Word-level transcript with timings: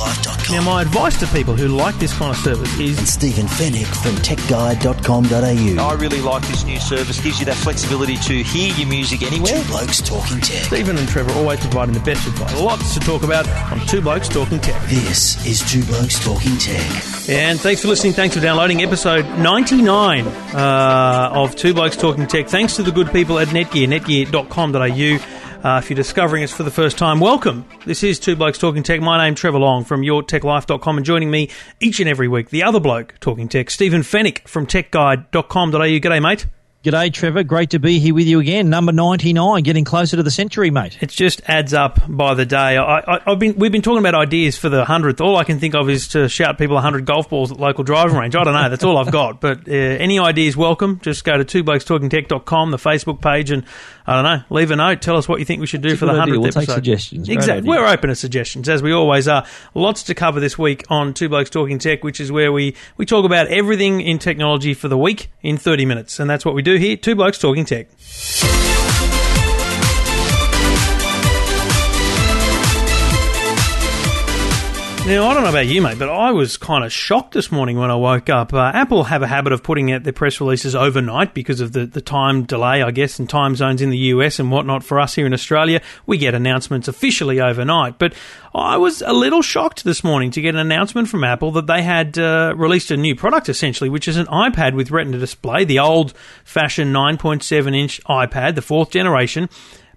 YourTechLife.com 0.00 0.54
Now, 0.56 0.62
my 0.62 0.82
advice 0.82 1.18
to 1.20 1.26
people 1.28 1.54
who 1.54 1.68
like 1.68 1.94
this 1.96 2.12
kind 2.16 2.30
of 2.30 2.36
service 2.42 2.72
is. 2.78 2.98
and 2.98 3.06
is 3.06 3.12
Stephen 3.12 3.46
Fenech 3.46 3.86
from 4.02 4.12
TechGuide.com.au. 4.16 5.82
I 5.84 5.94
really 5.94 6.20
like 6.20 6.42
this 6.48 6.64
new 6.64 6.78
service. 6.80 7.20
Gives 7.20 7.38
you 7.40 7.46
that 7.46 7.56
flexibility 7.56 8.16
to 8.16 8.42
hear 8.42 8.72
your 8.74 8.88
music 8.88 9.22
anywhere. 9.22 9.62
Two 9.62 9.68
Blokes 9.68 10.00
Talking 10.00 10.40
Tech. 10.40 10.64
Stephen 10.64 10.96
and 10.96 11.08
Trevor 11.08 11.32
always 11.34 11.60
providing 11.60 11.94
the 11.94 12.00
best 12.00 12.26
advice. 12.26 12.58
Lots 12.60 12.94
to 12.94 13.00
talk 13.00 13.22
about 13.22 13.48
on 13.70 13.80
Two 13.86 14.00
Blokes 14.00 14.28
Talking 14.28 14.60
Tech. 14.60 14.80
This 14.88 15.44
is 15.46 15.60
Two 15.70 15.84
Blokes 15.84 16.18
Talking 16.24 16.56
Tech. 16.58 17.28
And 17.28 17.60
thanks 17.60 17.82
for 17.82 17.88
listening. 17.88 18.12
Thanks 18.14 18.34
for 18.34 18.40
downloading 18.42 18.82
episode 18.82 19.24
99 19.38 20.26
uh, 20.26 21.30
of 21.32 21.54
Two 21.56 21.74
Blokes 21.74 21.96
Talking 21.96 22.26
Tech. 22.26 22.48
Thanks 22.48 22.76
to 22.76 22.82
the 22.82 22.90
good 22.92 23.12
people 23.12 23.38
at 23.38 23.48
Netgear, 23.48 23.86
netgear.com.au. 23.88 25.36
Uh, 25.62 25.78
if 25.82 25.90
you're 25.90 25.96
discovering 25.96 26.42
us 26.42 26.50
for 26.50 26.62
the 26.62 26.70
first 26.70 26.96
time, 26.96 27.20
welcome. 27.20 27.66
This 27.84 28.02
is 28.02 28.18
Two 28.18 28.34
Blokes 28.34 28.56
Talking 28.56 28.82
Tech. 28.82 29.02
My 29.02 29.18
name's 29.18 29.40
Trevor 29.40 29.58
Long 29.58 29.84
from 29.84 30.00
YourTechLife.com 30.00 30.96
and 30.96 31.04
joining 31.04 31.30
me 31.30 31.50
each 31.80 32.00
and 32.00 32.08
every 32.08 32.28
week, 32.28 32.48
the 32.48 32.62
other 32.62 32.80
bloke 32.80 33.14
talking 33.20 33.46
tech, 33.46 33.68
Stephen 33.68 34.00
Fenech 34.00 34.48
from 34.48 34.66
TechGuide.com.au. 34.66 35.78
G'day, 35.78 36.22
mate. 36.22 36.46
G'day, 36.82 37.12
Trevor. 37.12 37.42
Great 37.42 37.68
to 37.70 37.78
be 37.78 37.98
here 37.98 38.14
with 38.14 38.26
you 38.26 38.40
again. 38.40 38.70
Number 38.70 38.90
99, 38.90 39.62
getting 39.64 39.84
closer 39.84 40.16
to 40.16 40.22
the 40.22 40.30
century, 40.30 40.70
mate. 40.70 40.96
It 41.02 41.10
just 41.10 41.42
adds 41.44 41.74
up 41.74 41.98
by 42.08 42.32
the 42.32 42.46
day. 42.46 42.78
I, 42.78 43.00
I, 43.00 43.20
I've 43.30 43.38
been 43.38 43.56
we've 43.56 43.70
been 43.70 43.82
talking 43.82 43.98
about 43.98 44.14
ideas 44.14 44.56
for 44.56 44.70
the 44.70 44.86
hundredth. 44.86 45.20
All 45.20 45.36
I 45.36 45.44
can 45.44 45.58
think 45.58 45.74
of 45.74 45.90
is 45.90 46.08
to 46.08 46.26
shout 46.30 46.56
people 46.56 46.80
hundred 46.80 47.04
golf 47.04 47.28
balls 47.28 47.52
at 47.52 47.60
local 47.60 47.84
driving 47.84 48.16
range. 48.16 48.34
I 48.34 48.44
don't 48.44 48.54
know. 48.54 48.70
That's 48.70 48.82
all 48.82 48.96
I've 48.96 49.12
got. 49.12 49.42
But 49.42 49.68
uh, 49.68 49.72
any 49.72 50.18
ideas 50.18 50.56
welcome. 50.56 51.00
Just 51.02 51.22
go 51.22 51.36
to 51.36 51.44
twoblokestalkingtech.com, 51.44 52.70
the 52.70 52.78
Facebook 52.78 53.20
page, 53.20 53.50
and 53.50 53.66
I 54.10 54.14
don't 54.14 54.24
know. 54.24 54.42
Leave 54.50 54.72
a 54.72 54.76
note. 54.76 55.00
Tell 55.02 55.16
us 55.16 55.28
what 55.28 55.38
you 55.38 55.44
think 55.44 55.60
we 55.60 55.68
should 55.68 55.82
do 55.82 55.94
for 55.94 56.06
the 56.06 56.12
good 56.12 56.20
idea. 56.20 56.20
hundredth 56.34 56.38
We'll 56.40 56.46
episode. 56.48 56.60
take 56.66 56.74
suggestions. 56.74 57.28
Exactly. 57.28 57.68
We're 57.68 57.86
open 57.86 58.08
to 58.08 58.16
suggestions 58.16 58.68
as 58.68 58.82
we 58.82 58.92
always 58.92 59.28
are. 59.28 59.46
Lots 59.72 60.02
to 60.02 60.16
cover 60.16 60.40
this 60.40 60.58
week 60.58 60.84
on 60.90 61.14
Two 61.14 61.28
Blokes 61.28 61.48
Talking 61.48 61.78
Tech, 61.78 62.02
which 62.02 62.18
is 62.18 62.32
where 62.32 62.50
we 62.52 62.74
we 62.96 63.06
talk 63.06 63.24
about 63.24 63.46
everything 63.46 64.00
in 64.00 64.18
technology 64.18 64.74
for 64.74 64.88
the 64.88 64.98
week 64.98 65.30
in 65.42 65.56
thirty 65.58 65.84
minutes, 65.86 66.18
and 66.18 66.28
that's 66.28 66.44
what 66.44 66.56
we 66.56 66.62
do 66.62 66.74
here. 66.74 66.96
Two 66.96 67.14
Blokes 67.14 67.38
Talking 67.38 67.64
Tech. 67.64 67.86
Now, 75.10 75.28
I 75.28 75.34
don't 75.34 75.42
know 75.42 75.50
about 75.50 75.66
you, 75.66 75.82
mate, 75.82 75.98
but 75.98 76.08
I 76.08 76.30
was 76.30 76.56
kind 76.56 76.84
of 76.84 76.92
shocked 76.92 77.34
this 77.34 77.50
morning 77.50 77.76
when 77.76 77.90
I 77.90 77.96
woke 77.96 78.30
up. 78.30 78.54
Uh, 78.54 78.70
Apple 78.72 79.02
have 79.02 79.22
a 79.22 79.26
habit 79.26 79.52
of 79.52 79.60
putting 79.60 79.90
out 79.90 80.04
their 80.04 80.12
press 80.12 80.40
releases 80.40 80.76
overnight 80.76 81.34
because 81.34 81.60
of 81.60 81.72
the, 81.72 81.84
the 81.84 82.00
time 82.00 82.44
delay, 82.44 82.80
I 82.80 82.92
guess, 82.92 83.18
and 83.18 83.28
time 83.28 83.56
zones 83.56 83.82
in 83.82 83.90
the 83.90 83.98
US 83.98 84.38
and 84.38 84.52
whatnot. 84.52 84.84
For 84.84 85.00
us 85.00 85.16
here 85.16 85.26
in 85.26 85.32
Australia, 85.34 85.80
we 86.06 86.16
get 86.16 86.36
announcements 86.36 86.86
officially 86.86 87.40
overnight. 87.40 87.98
But 87.98 88.14
I 88.54 88.76
was 88.76 89.02
a 89.02 89.12
little 89.12 89.42
shocked 89.42 89.82
this 89.82 90.04
morning 90.04 90.30
to 90.30 90.40
get 90.40 90.54
an 90.54 90.60
announcement 90.60 91.08
from 91.08 91.24
Apple 91.24 91.50
that 91.52 91.66
they 91.66 91.82
had 91.82 92.16
uh, 92.16 92.54
released 92.56 92.92
a 92.92 92.96
new 92.96 93.16
product, 93.16 93.48
essentially, 93.48 93.90
which 93.90 94.06
is 94.06 94.16
an 94.16 94.26
iPad 94.26 94.74
with 94.74 94.92
Retina 94.92 95.18
display, 95.18 95.64
the 95.64 95.80
old 95.80 96.14
fashioned 96.44 96.94
9.7 96.94 97.76
inch 97.76 98.00
iPad, 98.04 98.54
the 98.54 98.62
fourth 98.62 98.90
generation 98.90 99.48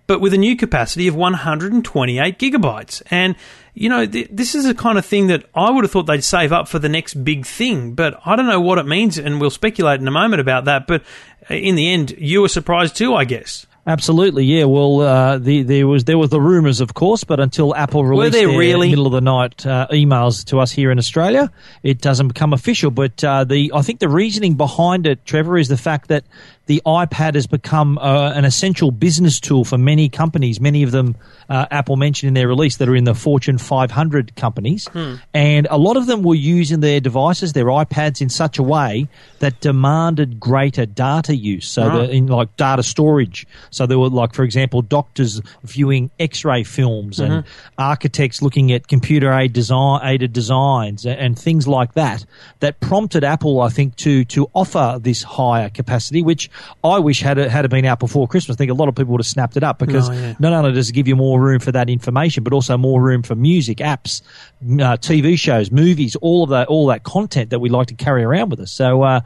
but 0.07 0.19
with 0.19 0.33
a 0.33 0.37
new 0.37 0.55
capacity 0.55 1.07
of 1.07 1.15
128 1.15 2.37
gigabytes. 2.37 3.01
And, 3.09 3.35
you 3.73 3.89
know, 3.89 4.05
th- 4.05 4.27
this 4.31 4.55
is 4.55 4.65
the 4.65 4.75
kind 4.75 4.97
of 4.97 5.05
thing 5.05 5.27
that 5.27 5.45
I 5.55 5.71
would 5.71 5.83
have 5.83 5.91
thought 5.91 6.03
they'd 6.03 6.23
save 6.23 6.51
up 6.51 6.67
for 6.67 6.79
the 6.79 6.89
next 6.89 7.23
big 7.23 7.45
thing, 7.45 7.93
but 7.93 8.19
I 8.25 8.35
don't 8.35 8.47
know 8.47 8.61
what 8.61 8.77
it 8.77 8.85
means, 8.85 9.17
and 9.17 9.39
we'll 9.39 9.49
speculate 9.49 9.99
in 9.99 10.07
a 10.07 10.11
moment 10.11 10.41
about 10.41 10.65
that. 10.65 10.87
But 10.87 11.03
uh, 11.49 11.55
in 11.55 11.75
the 11.75 11.91
end, 11.91 12.11
you 12.17 12.41
were 12.41 12.49
surprised 12.49 12.95
too, 12.95 13.15
I 13.15 13.25
guess. 13.25 13.65
Absolutely, 13.85 14.45
yeah. 14.45 14.63
Well, 14.63 15.01
uh, 15.01 15.37
the, 15.39 15.61
there 15.63 15.85
was 15.85 16.05
there 16.05 16.17
was 16.17 16.29
the 16.29 16.39
rumours, 16.39 16.79
of 16.79 16.93
course, 16.93 17.25
but 17.25 17.41
until 17.41 17.75
Apple 17.75 18.05
released 18.05 18.31
their 18.31 18.47
really? 18.47 18.89
middle 18.89 19.07
of 19.07 19.11
the 19.11 19.19
night 19.19 19.65
uh, 19.65 19.87
emails 19.91 20.45
to 20.45 20.59
us 20.61 20.71
here 20.71 20.89
in 20.89 20.97
Australia, 20.97 21.51
it 21.83 21.99
doesn't 21.99 22.29
become 22.29 22.53
official. 22.53 22.91
But 22.91 23.21
uh, 23.25 23.43
the 23.43 23.73
I 23.75 23.81
think 23.81 23.99
the 23.99 24.07
reasoning 24.07 24.53
behind 24.53 25.05
it, 25.05 25.25
Trevor, 25.25 25.57
is 25.57 25.67
the 25.67 25.75
fact 25.75 26.07
that 26.07 26.23
the 26.65 26.81
iPad 26.85 27.35
has 27.35 27.45
become 27.47 27.97
uh, 27.97 28.31
an 28.33 28.45
essential 28.45 28.91
business 28.91 29.39
tool 29.39 29.65
for 29.65 29.77
many 29.77 30.07
companies. 30.07 30.61
Many 30.61 30.83
of 30.83 30.91
them, 30.91 31.15
uh, 31.49 31.65
Apple 31.71 31.97
mentioned 31.97 32.29
in 32.29 32.33
their 32.35 32.47
release, 32.47 32.77
that 32.77 32.87
are 32.87 32.95
in 32.95 33.03
the 33.03 33.13
Fortune 33.13 33.57
500 33.57 34.35
companies, 34.35 34.87
and 35.33 35.67
a 35.69 35.77
lot 35.77 35.97
of 35.97 36.05
them 36.07 36.23
were 36.23 36.35
using 36.35 36.79
their 36.79 36.99
devices, 37.01 37.53
their 37.53 37.65
iPads, 37.65 38.21
in 38.21 38.29
such 38.29 38.57
a 38.59 38.63
way 38.63 39.07
that 39.39 39.59
demanded 39.59 40.39
greater 40.39 40.85
data 40.85 41.35
use. 41.35 41.67
So, 41.67 41.87
Right. 41.87 42.09
in 42.09 42.27
like 42.27 42.55
data 42.55 42.81
storage. 42.83 43.45
So 43.69 43.85
there 43.85 43.99
were 43.99 44.09
like, 44.09 44.33
for 44.33 44.43
example, 44.43 44.81
doctors 44.81 45.41
viewing 45.63 46.11
X-ray 46.19 46.63
films 46.63 47.19
and 47.19 47.43
architects 47.77 48.41
looking 48.41 48.71
at 48.71 48.87
computer 48.87 49.33
aid 49.33 49.51
design, 49.53 49.99
aided 50.03 50.31
designs 50.33 51.05
and, 51.05 51.19
and 51.19 51.37
things 51.39 51.67
like 51.67 51.93
that. 51.95 52.25
That 52.61 52.79
prompted 52.79 53.23
Apple, 53.23 53.59
I 53.61 53.69
think, 53.69 53.95
to 53.97 54.23
to 54.25 54.49
offer 54.53 54.97
this 55.01 55.23
higher 55.23 55.69
capacity, 55.69 56.21
which 56.21 56.49
I 56.83 56.99
wish 56.99 57.21
had 57.21 57.37
it, 57.37 57.49
had 57.49 57.65
it 57.65 57.71
been 57.71 57.85
out 57.85 57.99
before 57.99 58.27
Christmas. 58.27 58.55
I 58.55 58.57
think 58.57 58.71
a 58.71 58.73
lot 58.73 58.89
of 58.89 58.95
people 58.95 59.11
would 59.13 59.21
have 59.21 59.27
snapped 59.27 59.57
it 59.57 59.63
up 59.63 59.79
because 59.79 60.09
Oh, 60.09 60.13
yeah. 60.13 60.33
not 60.39 60.53
only 60.53 60.71
does 60.71 60.89
it 60.89 60.93
give 60.93 61.07
you 61.07 61.15
more 61.15 61.39
room 61.41 61.59
for 61.59 61.71
that 61.71 61.89
information, 61.89 62.43
but 62.43 62.53
also 62.53 62.77
more 62.77 63.01
room 63.01 63.23
for 63.23 63.35
music, 63.35 63.77
apps, 63.79 64.21
uh, 64.63 64.97
TV 64.97 65.37
shows, 65.37 65.71
movies, 65.71 66.15
all 66.17 66.43
of 66.43 66.49
that, 66.49 66.67
all 66.67 66.87
that 66.87 67.03
content 67.03 67.49
that 67.51 67.59
we 67.59 67.69
like 67.69 67.87
to 67.87 67.95
carry 67.95 68.23
around 68.23 68.49
with 68.49 68.59
us. 68.59 68.71
So 68.71 69.01
uh, 69.03 69.21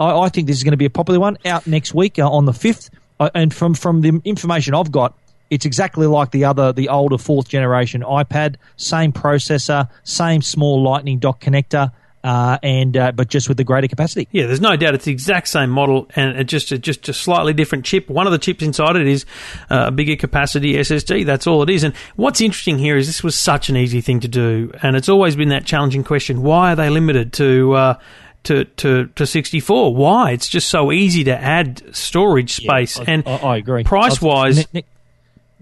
I, 0.00 0.18
I 0.20 0.28
think 0.28 0.46
this 0.46 0.56
is 0.56 0.64
going 0.64 0.72
to 0.72 0.76
be 0.76 0.84
a 0.86 0.90
popular 0.90 1.20
one 1.20 1.38
out 1.44 1.66
next 1.66 1.94
week 1.94 2.18
uh, 2.18 2.30
on 2.30 2.44
the 2.44 2.52
fifth. 2.52 2.90
Uh, 3.20 3.30
and 3.34 3.52
from 3.54 3.74
from 3.74 4.00
the 4.00 4.20
information 4.24 4.74
I've 4.74 4.90
got, 4.90 5.14
it's 5.50 5.66
exactly 5.66 6.06
like 6.06 6.30
the 6.30 6.44
other, 6.46 6.72
the 6.72 6.88
older 6.88 7.18
fourth 7.18 7.48
generation 7.48 8.00
iPad. 8.02 8.56
Same 8.76 9.12
processor, 9.12 9.88
same 10.02 10.40
small 10.42 10.82
Lightning 10.82 11.18
dock 11.18 11.40
connector. 11.40 11.92
Uh, 12.24 12.56
and 12.62 12.96
uh, 12.96 13.10
but 13.12 13.28
just 13.28 13.48
with 13.48 13.56
the 13.56 13.64
greater 13.64 13.88
capacity. 13.88 14.28
Yeah, 14.30 14.46
there's 14.46 14.60
no 14.60 14.76
doubt 14.76 14.94
it's 14.94 15.06
the 15.06 15.10
exact 15.12 15.48
same 15.48 15.70
model 15.70 16.08
and 16.14 16.38
it 16.38 16.44
just 16.44 16.68
just 16.68 17.08
a 17.08 17.12
slightly 17.12 17.52
different 17.52 17.84
chip. 17.84 18.08
One 18.08 18.26
of 18.26 18.32
the 18.32 18.38
chips 18.38 18.62
inside 18.62 18.94
it 18.94 19.08
is 19.08 19.26
uh, 19.70 19.86
a 19.88 19.90
bigger 19.90 20.14
capacity 20.14 20.74
SSD. 20.74 21.26
That's 21.26 21.48
all 21.48 21.62
it 21.64 21.70
is. 21.70 21.82
And 21.82 21.94
what's 22.14 22.40
interesting 22.40 22.78
here 22.78 22.96
is 22.96 23.08
this 23.08 23.24
was 23.24 23.34
such 23.34 23.68
an 23.70 23.76
easy 23.76 24.00
thing 24.00 24.20
to 24.20 24.28
do, 24.28 24.72
and 24.82 24.94
it's 24.94 25.08
always 25.08 25.34
been 25.34 25.48
that 25.48 25.64
challenging 25.64 26.04
question: 26.04 26.42
Why 26.42 26.72
are 26.72 26.76
they 26.76 26.90
limited 26.90 27.32
to? 27.34 27.72
Uh, 27.74 27.98
to, 28.44 28.64
to, 28.64 29.06
to 29.06 29.24
64. 29.24 29.94
Why? 29.94 30.32
It's 30.32 30.48
just 30.48 30.68
so 30.68 30.90
easy 30.90 31.22
to 31.22 31.36
add 31.38 31.80
storage 31.94 32.54
space. 32.54 32.98
I- 32.98 33.04
and 33.06 33.22
I, 33.24 33.36
I 33.36 33.56
agree. 33.58 33.84
price 33.84 34.20
wise, 34.20 34.56
Ne- 34.56 34.80
ne- 34.80 34.84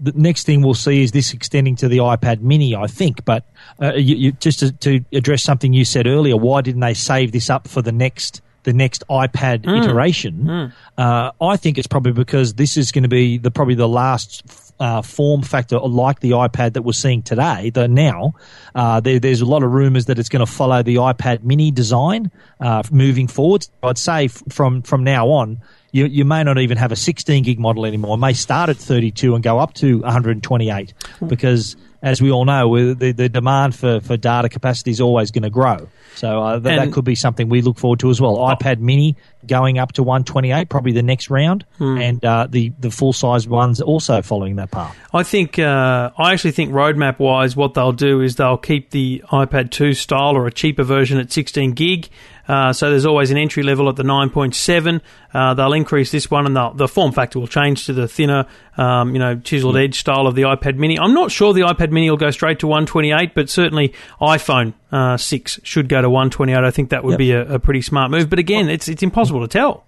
the 0.01 0.11
next 0.13 0.45
thing 0.45 0.61
we'll 0.63 0.73
see 0.73 1.03
is 1.03 1.11
this 1.11 1.31
extending 1.33 1.75
to 1.77 1.87
the 1.87 1.97
iPad 1.99 2.41
Mini, 2.41 2.75
I 2.75 2.87
think. 2.87 3.23
But 3.23 3.45
uh, 3.81 3.93
you, 3.93 4.15
you, 4.15 4.31
just 4.33 4.59
to, 4.59 4.71
to 4.71 5.05
address 5.13 5.43
something 5.43 5.73
you 5.73 5.85
said 5.85 6.07
earlier, 6.07 6.35
why 6.35 6.61
didn't 6.61 6.81
they 6.81 6.95
save 6.95 7.31
this 7.31 7.49
up 7.49 7.67
for 7.67 7.81
the 7.81 7.91
next 7.91 8.41
the 8.63 8.73
next 8.73 9.03
iPad 9.09 9.65
Hmm. 9.65 9.83
iteration? 9.83 10.71
Uh, 10.97 11.31
I 11.41 11.57
think 11.57 11.77
it's 11.77 11.87
probably 11.87 12.11
because 12.11 12.55
this 12.55 12.77
is 12.77 12.91
going 12.91 13.03
to 13.03 13.09
be 13.09 13.37
the 13.37 13.51
probably 13.51 13.75
the 13.75 13.87
last. 13.87 14.43
Uh, 14.81 14.99
form 15.03 15.43
factor 15.43 15.77
like 15.77 16.21
the 16.21 16.31
iPad 16.31 16.73
that 16.73 16.81
we're 16.81 16.91
seeing 16.91 17.21
today, 17.21 17.69
the 17.69 17.87
now, 17.87 18.33
uh, 18.73 18.99
there, 18.99 19.19
there's 19.19 19.39
a 19.41 19.45
lot 19.45 19.61
of 19.61 19.71
rumors 19.71 20.05
that 20.07 20.17
it's 20.17 20.27
going 20.27 20.43
to 20.43 20.51
follow 20.51 20.81
the 20.81 20.95
iPad 20.95 21.43
Mini 21.43 21.69
design 21.69 22.31
uh, 22.59 22.81
moving 22.91 23.27
forward. 23.27 23.67
I'd 23.83 23.99
say 23.99 24.25
f- 24.25 24.41
from 24.49 24.81
from 24.81 25.03
now 25.03 25.27
on, 25.29 25.61
you, 25.91 26.05
you 26.05 26.25
may 26.25 26.43
not 26.43 26.57
even 26.57 26.77
have 26.77 26.91
a 26.91 26.95
16 26.95 27.43
gig 27.43 27.59
model 27.59 27.85
anymore. 27.85 28.15
It 28.15 28.19
may 28.19 28.33
start 28.33 28.69
at 28.69 28.77
32 28.77 29.35
and 29.35 29.43
go 29.43 29.59
up 29.59 29.73
to 29.75 29.99
128 29.99 30.93
because, 31.27 31.75
as 32.01 32.21
we 32.21 32.31
all 32.31 32.45
know, 32.45 32.93
the, 32.93 33.11
the 33.11 33.29
demand 33.29 33.75
for, 33.75 33.99
for 33.99 34.17
data 34.17 34.49
capacity 34.49 34.91
is 34.91 35.01
always 35.01 35.31
going 35.31 35.43
to 35.43 35.49
grow. 35.49 35.89
So 36.15 36.41
uh, 36.41 36.55
And- 36.55 36.65
that 36.65 36.91
could 36.93 37.05
be 37.05 37.15
something 37.15 37.49
we 37.49 37.61
look 37.61 37.77
forward 37.77 37.99
to 37.99 38.09
as 38.09 38.19
well. 38.21 38.37
iPad 38.37 38.79
Mini 38.79 39.15
going 39.45 39.79
up 39.79 39.93
to 39.93 40.03
128, 40.03 40.69
probably 40.69 40.91
the 40.91 41.03
next 41.03 41.29
round, 41.29 41.65
and 41.79 42.23
uh, 42.23 42.47
the 42.49 42.71
the 42.79 42.91
full 42.91 43.13
size 43.13 43.47
ones 43.47 43.81
also 43.81 44.21
following 44.21 44.55
that 44.57 44.71
path. 44.71 44.95
I 45.13 45.23
think 45.23 45.59
uh, 45.59 46.11
I 46.17 46.33
actually 46.33 46.51
think 46.51 46.71
roadmap 46.71 47.19
wise, 47.19 47.55
what 47.55 47.73
they'll 47.73 47.91
do 47.91 48.21
is 48.21 48.35
they'll 48.35 48.57
keep 48.57 48.91
the 48.91 49.23
iPad 49.31 49.71
2 49.71 49.93
style 49.93 50.35
or 50.35 50.47
a 50.47 50.51
cheaper 50.51 50.83
version 50.83 51.19
at 51.19 51.31
16 51.31 51.71
gig. 51.73 52.09
Uh, 52.47 52.73
so 52.73 52.89
there's 52.89 53.05
always 53.05 53.31
an 53.31 53.37
entry 53.37 53.63
level 53.63 53.87
at 53.87 53.95
the 53.95 54.03
9.7. 54.03 54.99
Uh, 55.33 55.53
they'll 55.53 55.73
increase 55.73 56.11
this 56.11 56.29
one, 56.29 56.45
and 56.45 56.55
the, 56.55 56.69
the 56.71 56.87
form 56.87 57.11
factor 57.11 57.39
will 57.39 57.47
change 57.47 57.85
to 57.85 57.93
the 57.93 58.07
thinner, 58.07 58.45
um, 58.77 59.13
you 59.13 59.19
know, 59.19 59.37
chiseled 59.37 59.77
edge 59.77 59.99
style 59.99 60.27
of 60.27 60.35
the 60.35 60.41
iPad 60.41 60.75
Mini. 60.75 60.99
I'm 60.99 61.13
not 61.13 61.31
sure 61.31 61.53
the 61.53 61.61
iPad 61.61 61.91
Mini 61.91 62.09
will 62.09 62.17
go 62.17 62.31
straight 62.31 62.59
to 62.59 62.67
128, 62.67 63.33
but 63.33 63.49
certainly 63.49 63.93
iPhone 64.19 64.73
uh, 64.91 65.17
6 65.17 65.59
should 65.63 65.87
go 65.89 66.01
to 66.01 66.09
128. 66.09 66.57
I 66.63 66.71
think 66.71 66.89
that 66.89 67.03
would 67.03 67.11
Yep. 67.11 67.17
be 67.19 67.31
a, 67.31 67.53
a 67.55 67.59
pretty 67.59 67.81
smart 67.81 68.11
move. 68.11 68.29
But 68.29 68.39
again, 68.39 68.69
it's 68.69 68.87
it's 68.87 69.03
impossible 69.03 69.41
to 69.41 69.47
tell. 69.47 69.85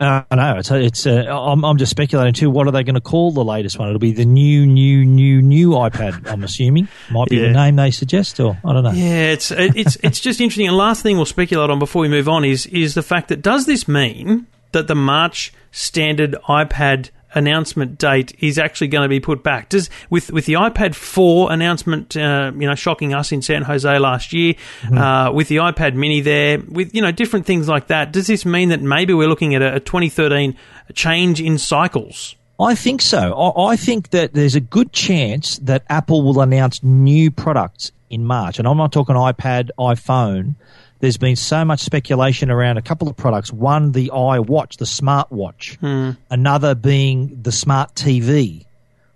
Uh, 0.00 0.22
I 0.32 0.34
know 0.34 0.56
it's 0.58 0.70
it's. 0.72 1.06
Uh, 1.06 1.24
I'm, 1.30 1.64
I'm 1.64 1.76
just 1.78 1.90
speculating 1.90 2.34
too. 2.34 2.50
What 2.50 2.66
are 2.66 2.72
they 2.72 2.82
going 2.82 2.96
to 2.96 3.00
call 3.00 3.30
the 3.30 3.44
latest 3.44 3.78
one? 3.78 3.86
It'll 3.88 4.00
be 4.00 4.10
the 4.12 4.24
new, 4.24 4.66
new, 4.66 5.04
new, 5.04 5.40
new 5.40 5.70
iPad. 5.70 6.28
I'm 6.28 6.42
assuming 6.42 6.88
might 7.12 7.28
be 7.28 7.36
Yeah. 7.36 7.48
the 7.48 7.52
name 7.52 7.76
they 7.76 7.92
suggest, 7.92 8.40
or 8.40 8.58
I 8.64 8.72
don't 8.72 8.82
know. 8.82 8.90
Yeah, 8.90 9.30
it's 9.30 9.52
it's 9.52 9.96
it's 10.02 10.18
just 10.18 10.40
interesting. 10.40 10.66
And 10.66 10.76
last 10.76 11.02
thing 11.02 11.16
we'll 11.16 11.26
speculate 11.26 11.70
on 11.70 11.78
before 11.78 12.02
we 12.02 12.08
move 12.08 12.28
on 12.28 12.44
is 12.44 12.66
is 12.66 12.94
the 12.94 13.02
fact 13.02 13.28
that 13.28 13.42
does 13.42 13.66
this 13.66 13.86
mean 13.86 14.48
that 14.72 14.88
the 14.88 14.96
March 14.96 15.52
standard 15.70 16.34
iPad 16.48 17.10
announcement 17.34 17.98
date 17.98 18.36
is 18.40 18.58
actually 18.58 18.88
going 18.88 19.02
to 19.02 19.08
be 19.08 19.20
put 19.20 19.42
back? 19.42 19.68
Does 19.68 19.90
with 20.10 20.30
with 20.30 20.46
the 20.46 20.54
iPad 20.54 20.94
4 20.94 21.52
announcement, 21.52 22.16
uh, 22.16 22.52
you 22.54 22.66
know, 22.66 22.74
shocking 22.74 23.14
us 23.14 23.32
in 23.32 23.42
San 23.42 23.62
Jose 23.62 23.98
last 23.98 24.32
year, 24.32 24.54
uh, 24.92 25.30
with 25.32 25.48
the 25.48 25.56
iPad 25.56 25.94
Mini 25.94 26.20
there, 26.20 26.58
with 26.58 26.94
you 26.94 27.02
know 27.02 27.12
different 27.12 27.46
things 27.46 27.68
like 27.68 27.88
that. 27.88 28.12
Does 28.12 28.26
this 28.26 28.44
mean 28.44 28.70
that 28.70 28.80
maybe 28.80 29.14
we're 29.14 29.28
looking 29.28 29.54
at 29.54 29.62
a, 29.62 29.76
a 29.76 29.80
2013 29.80 30.56
change 30.94 31.40
in 31.40 31.58
cycles? 31.58 32.36
I 32.60 32.74
think 32.74 33.02
so. 33.02 33.32
I, 33.34 33.72
I 33.72 33.76
think 33.76 34.10
that 34.10 34.34
there's 34.34 34.54
a 34.54 34.60
good 34.60 34.92
chance 34.92 35.58
that 35.58 35.84
Apple 35.88 36.22
will 36.22 36.40
announce 36.40 36.82
new 36.82 37.30
products 37.30 37.92
in 38.12 38.24
March, 38.24 38.58
and 38.58 38.68
I'm 38.68 38.76
not 38.76 38.92
talking 38.92 39.16
iPad, 39.16 39.70
iPhone. 39.78 40.54
There's 41.00 41.16
been 41.16 41.34
so 41.34 41.64
much 41.64 41.80
speculation 41.80 42.48
around 42.50 42.76
a 42.76 42.82
couple 42.82 43.08
of 43.08 43.16
products. 43.16 43.52
One, 43.52 43.90
the 43.90 44.10
iWatch, 44.14 44.76
the 44.76 44.84
smartwatch. 44.84 45.76
Hmm. 45.78 46.10
Another 46.30 46.76
being 46.76 47.40
the 47.42 47.50
smart 47.50 47.94
TV. 47.96 48.66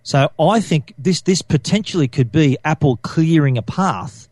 So 0.02 0.30
I 0.40 0.60
think 0.60 0.94
this 0.98 1.20
this 1.20 1.42
potentially 1.42 2.08
could 2.08 2.32
be 2.32 2.58
Apple 2.64 2.96
clearing 2.98 3.56
a 3.58 3.62
path 3.62 4.28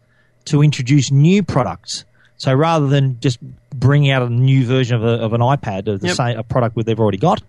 to 0.46 0.62
introduce 0.62 1.10
new 1.12 1.42
products. 1.44 2.04
So 2.36 2.52
rather 2.52 2.88
than 2.88 3.20
just 3.20 3.38
bring 3.70 4.10
out 4.10 4.22
a 4.22 4.28
new 4.28 4.66
version 4.66 4.96
of, 4.96 5.04
a, 5.04 5.22
of 5.24 5.32
an 5.32 5.40
iPad, 5.40 5.86
of 5.88 6.00
the 6.00 6.08
Yep. 6.08 6.16
same 6.16 6.38
a 6.38 6.42
product 6.42 6.74
that 6.76 6.86
they've 6.86 6.98
already 7.00 7.18
got, 7.18 7.42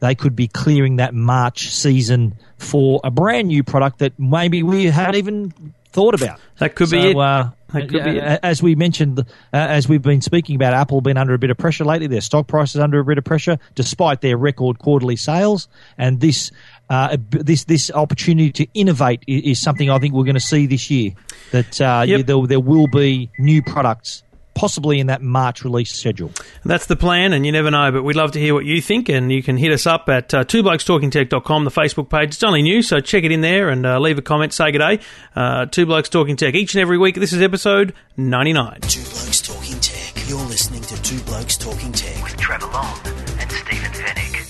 they 0.00 0.14
could 0.16 0.34
be 0.34 0.48
clearing 0.48 0.96
that 0.96 1.14
March 1.14 1.68
season 1.70 2.34
for 2.58 3.00
a 3.04 3.10
brand 3.10 3.48
new 3.48 3.62
product 3.62 4.00
that 4.00 4.18
maybe 4.18 4.62
we 4.64 4.86
haven't 4.86 5.14
even 5.16 5.52
thought 5.92 6.14
about. 6.20 6.40
That 6.58 6.74
could 6.74 6.90
be 6.90 7.10
it. 7.10 7.16
Uh, 7.16 7.50
That 7.72 7.88
could 7.88 8.04
be 8.04 8.18
it. 8.18 8.40
As 8.42 8.62
we 8.62 8.74
mentioned, 8.74 9.18
uh, 9.20 9.24
as 9.52 9.88
we've 9.88 10.02
been 10.02 10.20
speaking 10.20 10.56
about, 10.56 10.74
Apple 10.74 11.00
been 11.00 11.16
under 11.16 11.34
a 11.34 11.38
bit 11.38 11.50
of 11.50 11.56
pressure 11.58 11.84
lately. 11.84 12.06
Their 12.06 12.20
stock 12.20 12.46
price 12.46 12.74
is 12.74 12.80
under 12.80 12.98
a 12.98 13.04
bit 13.04 13.18
of 13.18 13.24
pressure, 13.24 13.58
despite 13.74 14.20
their 14.20 14.36
record 14.36 14.78
quarterly 14.78 15.16
sales. 15.16 15.68
And 15.96 16.20
this, 16.20 16.50
uh, 16.90 17.16
this, 17.30 17.64
this 17.64 17.90
opportunity 17.90 18.52
to 18.52 18.66
innovate 18.74 19.22
is, 19.26 19.42
is 19.52 19.62
something 19.62 19.88
I 19.90 19.98
think 19.98 20.14
we're 20.14 20.24
going 20.24 20.34
to 20.34 20.40
see 20.40 20.66
this 20.66 20.90
year. 20.90 21.12
That 21.52 21.80
uh, 21.80 22.04
Yep. 22.06 22.18
yeah, 22.18 22.22
there, 22.24 22.46
there 22.46 22.60
will 22.60 22.88
be 22.88 23.30
new 23.38 23.62
products, 23.62 24.22
possibly 24.54 25.00
in 25.00 25.06
that 25.08 25.22
March 25.22 25.64
release 25.64 25.92
schedule. 25.92 26.30
That's 26.64 26.86
the 26.86 26.96
plan, 26.96 27.32
and 27.32 27.44
you 27.46 27.52
never 27.52 27.70
know, 27.70 27.90
but 27.92 28.02
we'd 28.02 28.16
love 28.16 28.32
to 28.32 28.40
hear 28.40 28.54
what 28.54 28.64
you 28.64 28.80
think, 28.80 29.08
and 29.08 29.32
you 29.32 29.42
can 29.42 29.56
hit 29.56 29.72
us 29.72 29.86
up 29.86 30.08
at 30.08 30.32
uh, 30.34 30.44
twoblokestalkingtech.com, 30.44 31.64
the 31.64 31.70
Facebook 31.70 32.08
page. 32.08 32.30
It's 32.30 32.42
only 32.42 32.62
new, 32.62 32.82
so 32.82 33.00
check 33.00 33.24
it 33.24 33.32
in 33.32 33.40
there 33.40 33.68
and 33.68 33.84
uh, 33.86 33.98
leave 33.98 34.18
a 34.18 34.22
comment, 34.22 34.52
say 34.52 34.72
good 34.72 34.78
day. 34.78 35.00
Uh, 35.34 35.66
Two 35.66 35.86
Blokes 35.86 36.08
Talking 36.08 36.36
Tech 36.36 36.54
each 36.54 36.74
and 36.74 36.80
every 36.82 36.98
week. 36.98 37.14
This 37.16 37.32
is 37.32 37.40
episode 37.42 37.94
99. 38.16 38.80
Two 38.82 39.00
Blokes 39.00 39.40
Talking 39.42 39.80
Tech. 39.80 40.28
You're 40.28 40.38
listening 40.46 40.82
to 40.82 41.02
Two 41.02 41.20
Blokes 41.24 41.56
Talking 41.56 41.92
Tech. 41.92 42.22
with 42.22 42.36
Trevor 42.36 42.66
Long 42.66 42.98
and 43.38 43.50
Stephen 43.50 43.92
Fenech. 43.92 44.48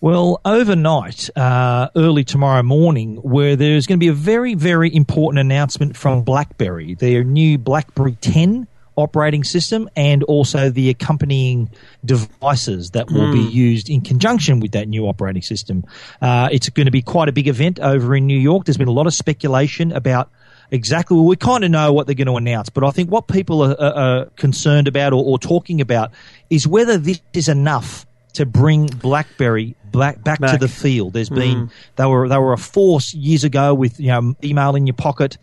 Well, 0.00 0.40
overnight, 0.44 1.30
uh, 1.34 1.88
early 1.96 2.24
tomorrow 2.24 2.62
morning, 2.62 3.16
where 3.16 3.56
there's 3.56 3.86
going 3.86 3.98
to 3.98 4.04
be 4.04 4.08
a 4.08 4.12
very, 4.12 4.54
very 4.54 4.94
important 4.94 5.38
announcement 5.40 5.96
from 5.96 6.22
BlackBerry, 6.24 6.94
their 6.94 7.24
new 7.24 7.56
BlackBerry 7.56 8.16
10 8.20 8.66
operating 8.96 9.44
system, 9.44 9.88
and 9.96 10.22
also 10.24 10.70
the 10.70 10.90
accompanying 10.90 11.70
devices 12.04 12.90
that 12.90 13.10
will 13.10 13.32
be 13.32 13.40
used 13.40 13.90
in 13.90 14.00
conjunction 14.00 14.60
with 14.60 14.72
that 14.72 14.88
new 14.88 15.06
operating 15.06 15.42
system. 15.42 15.84
Uh, 16.20 16.48
it's 16.52 16.68
going 16.68 16.86
to 16.86 16.92
be 16.92 17.02
quite 17.02 17.28
a 17.28 17.32
big 17.32 17.48
event 17.48 17.80
over 17.80 18.14
in 18.14 18.26
New 18.26 18.38
York. 18.38 18.64
There's 18.64 18.76
been 18.76 18.88
a 18.88 18.92
lot 18.92 19.06
of 19.06 19.14
speculation 19.14 19.92
about 19.92 20.30
exactly. 20.70 21.16
Well, 21.16 21.26
we 21.26 21.36
kind 21.36 21.64
of 21.64 21.70
know 21.70 21.92
what 21.92 22.06
they're 22.06 22.14
going 22.14 22.26
to 22.26 22.36
announce, 22.36 22.68
but 22.68 22.84
I 22.84 22.90
think 22.90 23.10
what 23.10 23.26
people 23.28 23.62
are, 23.62 23.80
are, 23.80 23.94
are 23.94 24.24
concerned 24.36 24.88
about 24.88 25.12
or, 25.12 25.24
or 25.24 25.38
talking 25.38 25.80
about 25.80 26.12
is 26.50 26.66
whether 26.66 26.98
this 26.98 27.20
is 27.32 27.48
enough 27.48 28.06
to 28.34 28.44
bring 28.44 28.86
BlackBerry 28.86 29.76
back, 29.92 30.22
back, 30.22 30.40
to 30.40 30.58
the 30.58 30.68
field. 30.68 31.12
There's 31.12 31.30
been 31.30 31.70
they 31.96 32.06
were 32.06 32.28
they 32.28 32.38
were 32.38 32.52
a 32.52 32.58
force 32.58 33.14
years 33.14 33.44
ago 33.44 33.74
with 33.74 33.98
you 33.98 34.08
know 34.08 34.34
email 34.42 34.74
in 34.74 34.86
your 34.86 34.94
pocket, 34.94 35.38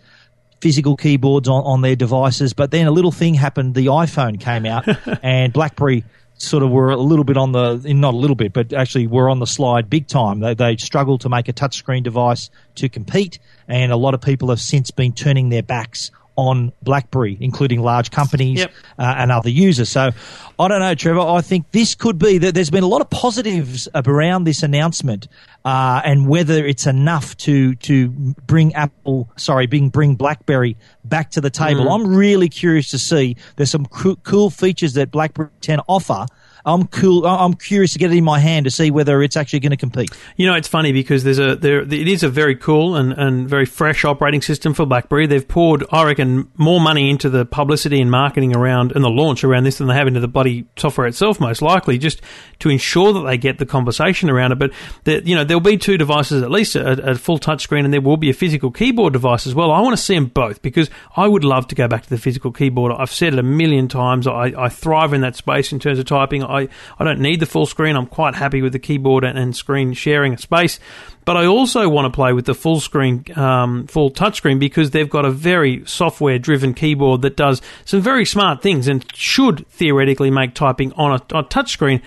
physical 0.61 0.95
keyboards 0.95 1.49
on, 1.49 1.63
on 1.63 1.81
their 1.81 1.95
devices, 1.95 2.53
but 2.53 2.71
then 2.71 2.87
a 2.87 2.91
little 2.91 3.11
thing 3.11 3.33
happened. 3.33 3.75
The 3.75 3.87
iPhone 3.87 4.39
came 4.39 4.65
out, 4.65 4.87
and 5.23 5.51
BlackBerry 5.51 6.05
sort 6.41 6.63
of 6.63 6.71
were 6.71 6.89
a 6.89 6.97
little 6.97 7.23
bit 7.23 7.37
on 7.37 7.51
the 7.51 7.77
not 7.93 8.13
a 8.13 8.17
little 8.17 8.35
bit, 8.35 8.53
but 8.53 8.73
actually 8.73 9.07
were 9.07 9.29
on 9.29 9.39
the 9.39 9.47
slide 9.47 9.89
big 9.89 10.07
time. 10.07 10.39
They 10.39 10.53
they 10.53 10.77
struggled 10.77 11.21
to 11.21 11.29
make 11.29 11.47
a 11.47 11.53
touchscreen 11.53 12.03
device 12.03 12.49
to 12.75 12.89
compete, 12.89 13.39
and 13.67 13.91
a 13.91 13.97
lot 13.97 14.13
of 14.13 14.21
people 14.21 14.49
have 14.49 14.61
since 14.61 14.91
been 14.91 15.13
turning 15.13 15.49
their 15.49 15.63
backs 15.63 16.11
on 16.35 16.71
BlackBerry, 16.81 17.37
including 17.39 17.81
large 17.81 18.09
companies 18.11 18.59
Yep. 18.59 18.71
uh, 18.97 19.15
and 19.17 19.31
other 19.31 19.49
users. 19.49 19.89
So 19.89 20.11
I 20.59 20.67
don't 20.67 20.79
know, 20.79 20.95
Trevor. 20.95 21.19
I 21.19 21.41
think 21.41 21.71
this 21.71 21.95
could 21.95 22.17
be 22.17 22.37
that 22.39 22.53
there's 22.55 22.69
been 22.69 22.83
a 22.83 22.87
lot 22.87 23.01
of 23.01 23.09
positives 23.09 23.87
around 23.93 24.45
this 24.45 24.63
announcement, 24.63 25.27
uh, 25.65 26.01
and 26.05 26.27
whether 26.27 26.65
it's 26.65 26.87
enough 26.87 27.35
to 27.37 27.75
to 27.75 28.09
bring 28.47 28.73
Apple, 28.75 29.29
sorry, 29.37 29.67
bring 29.67 29.89
bring 29.89 30.15
BlackBerry 30.15 30.77
back 31.03 31.31
to 31.31 31.41
the 31.41 31.49
table. 31.49 31.85
Mm. 31.85 31.95
I'm 31.95 32.15
really 32.15 32.49
curious 32.49 32.89
to 32.91 32.99
see. 32.99 33.35
There's 33.57 33.71
some 33.71 33.85
coo- 33.85 34.17
cool 34.23 34.49
features 34.49 34.93
that 34.93 35.11
BlackBerry 35.11 35.49
10 35.61 35.79
offer. 35.87 36.25
I'm 36.65 36.87
cool. 36.87 37.25
I'm 37.25 37.53
curious 37.53 37.93
to 37.93 37.99
get 37.99 38.11
it 38.11 38.17
in 38.17 38.23
my 38.23 38.39
hand 38.39 38.65
to 38.65 38.71
see 38.71 38.91
whether 38.91 39.21
it's 39.21 39.35
actually 39.35 39.59
going 39.61 39.71
to 39.71 39.77
compete. 39.77 40.11
You 40.37 40.45
know, 40.45 40.55
it's 40.55 40.67
funny 40.67 40.91
because 40.91 41.23
there's 41.23 41.39
a 41.39 41.55
there 41.55 41.81
it 41.81 42.07
is 42.07 42.23
a 42.23 42.29
very 42.29 42.55
cool 42.55 42.95
and, 42.95 43.13
and 43.13 43.49
very 43.49 43.65
fresh 43.65 44.05
operating 44.05 44.41
system 44.41 44.73
for 44.73 44.85
BlackBerry. 44.85 45.27
They've 45.27 45.47
poured, 45.47 45.85
I 45.91 46.03
reckon, 46.03 46.49
more 46.55 46.79
money 46.79 47.09
into 47.09 47.29
the 47.29 47.45
publicity 47.45 48.01
and 48.01 48.11
marketing 48.11 48.55
around 48.55 48.91
and 48.93 49.03
the 49.03 49.09
launch 49.09 49.43
around 49.43 49.63
this 49.63 49.77
than 49.77 49.87
they 49.87 49.95
have 49.95 50.07
into 50.07 50.19
the 50.19 50.27
bloody 50.27 50.65
software 50.77 51.07
itself, 51.07 51.39
most 51.39 51.61
likely, 51.61 51.97
just 51.97 52.21
to 52.59 52.69
ensure 52.69 53.13
that 53.13 53.21
they 53.21 53.37
get 53.37 53.57
the 53.57 53.65
conversation 53.65 54.29
around 54.29 54.51
it. 54.51 54.59
But 54.59 54.71
the, 55.03 55.21
you 55.25 55.35
know, 55.35 55.43
there'll 55.43 55.61
be 55.61 55.77
two 55.77 55.97
devices 55.97 56.43
at 56.43 56.51
least, 56.51 56.75
a, 56.75 57.11
a 57.11 57.15
full 57.15 57.39
touchscreen, 57.39 57.85
and 57.85 57.93
there 57.93 58.01
will 58.01 58.17
be 58.17 58.29
a 58.29 58.33
physical 58.33 58.71
keyboard 58.71 59.13
device 59.13 59.47
as 59.47 59.55
well. 59.55 59.71
I 59.71 59.81
want 59.81 59.97
to 59.97 60.01
see 60.01 60.15
them 60.15 60.27
both 60.27 60.61
because 60.61 60.89
I 61.15 61.27
would 61.27 61.43
love 61.43 61.67
to 61.67 61.75
go 61.75 61.87
back 61.87 62.03
to 62.03 62.09
the 62.09 62.17
physical 62.17 62.51
keyboard. 62.51 62.91
I've 62.95 63.11
said 63.11 63.33
it 63.33 63.39
a 63.39 63.43
million 63.43 63.87
times. 63.87 64.27
I, 64.27 64.53
I 64.57 64.69
thrive 64.69 65.13
in 65.13 65.21
that 65.21 65.35
space 65.35 65.71
in 65.71 65.79
terms 65.79 65.99
of 65.99 66.05
typing. 66.05 66.43
I, 66.51 66.67
I 66.99 67.03
don't 67.03 67.19
need 67.19 67.39
the 67.39 67.45
full 67.45 67.65
screen. 67.65 67.95
I'm 67.95 68.05
quite 68.05 68.35
happy 68.35 68.61
with 68.61 68.73
the 68.73 68.79
keyboard 68.79 69.23
and, 69.23 69.37
and 69.37 69.55
screen 69.55 69.93
sharing 69.93 70.37
space. 70.37 70.79
But 71.23 71.37
I 71.37 71.45
also 71.45 71.87
want 71.87 72.11
to 72.11 72.15
play 72.15 72.33
with 72.33 72.45
the 72.45 72.55
full 72.55 72.79
screen, 72.79 73.25
um, 73.35 73.87
full 73.87 74.11
touchscreen 74.11 74.59
because 74.59 74.91
they've 74.91 75.09
got 75.09 75.23
a 75.23 75.31
very 75.31 75.83
software 75.85 76.39
driven 76.39 76.73
keyboard 76.73 77.21
that 77.21 77.37
does 77.37 77.61
some 77.85 78.01
very 78.01 78.25
smart 78.25 78.61
things 78.61 78.87
and 78.87 79.05
should 79.15 79.67
theoretically 79.69 80.31
make 80.31 80.55
typing 80.55 80.91
on 80.93 81.11
a, 81.11 81.35
on 81.35 81.43
a 81.43 81.47
touchscreen 81.47 82.01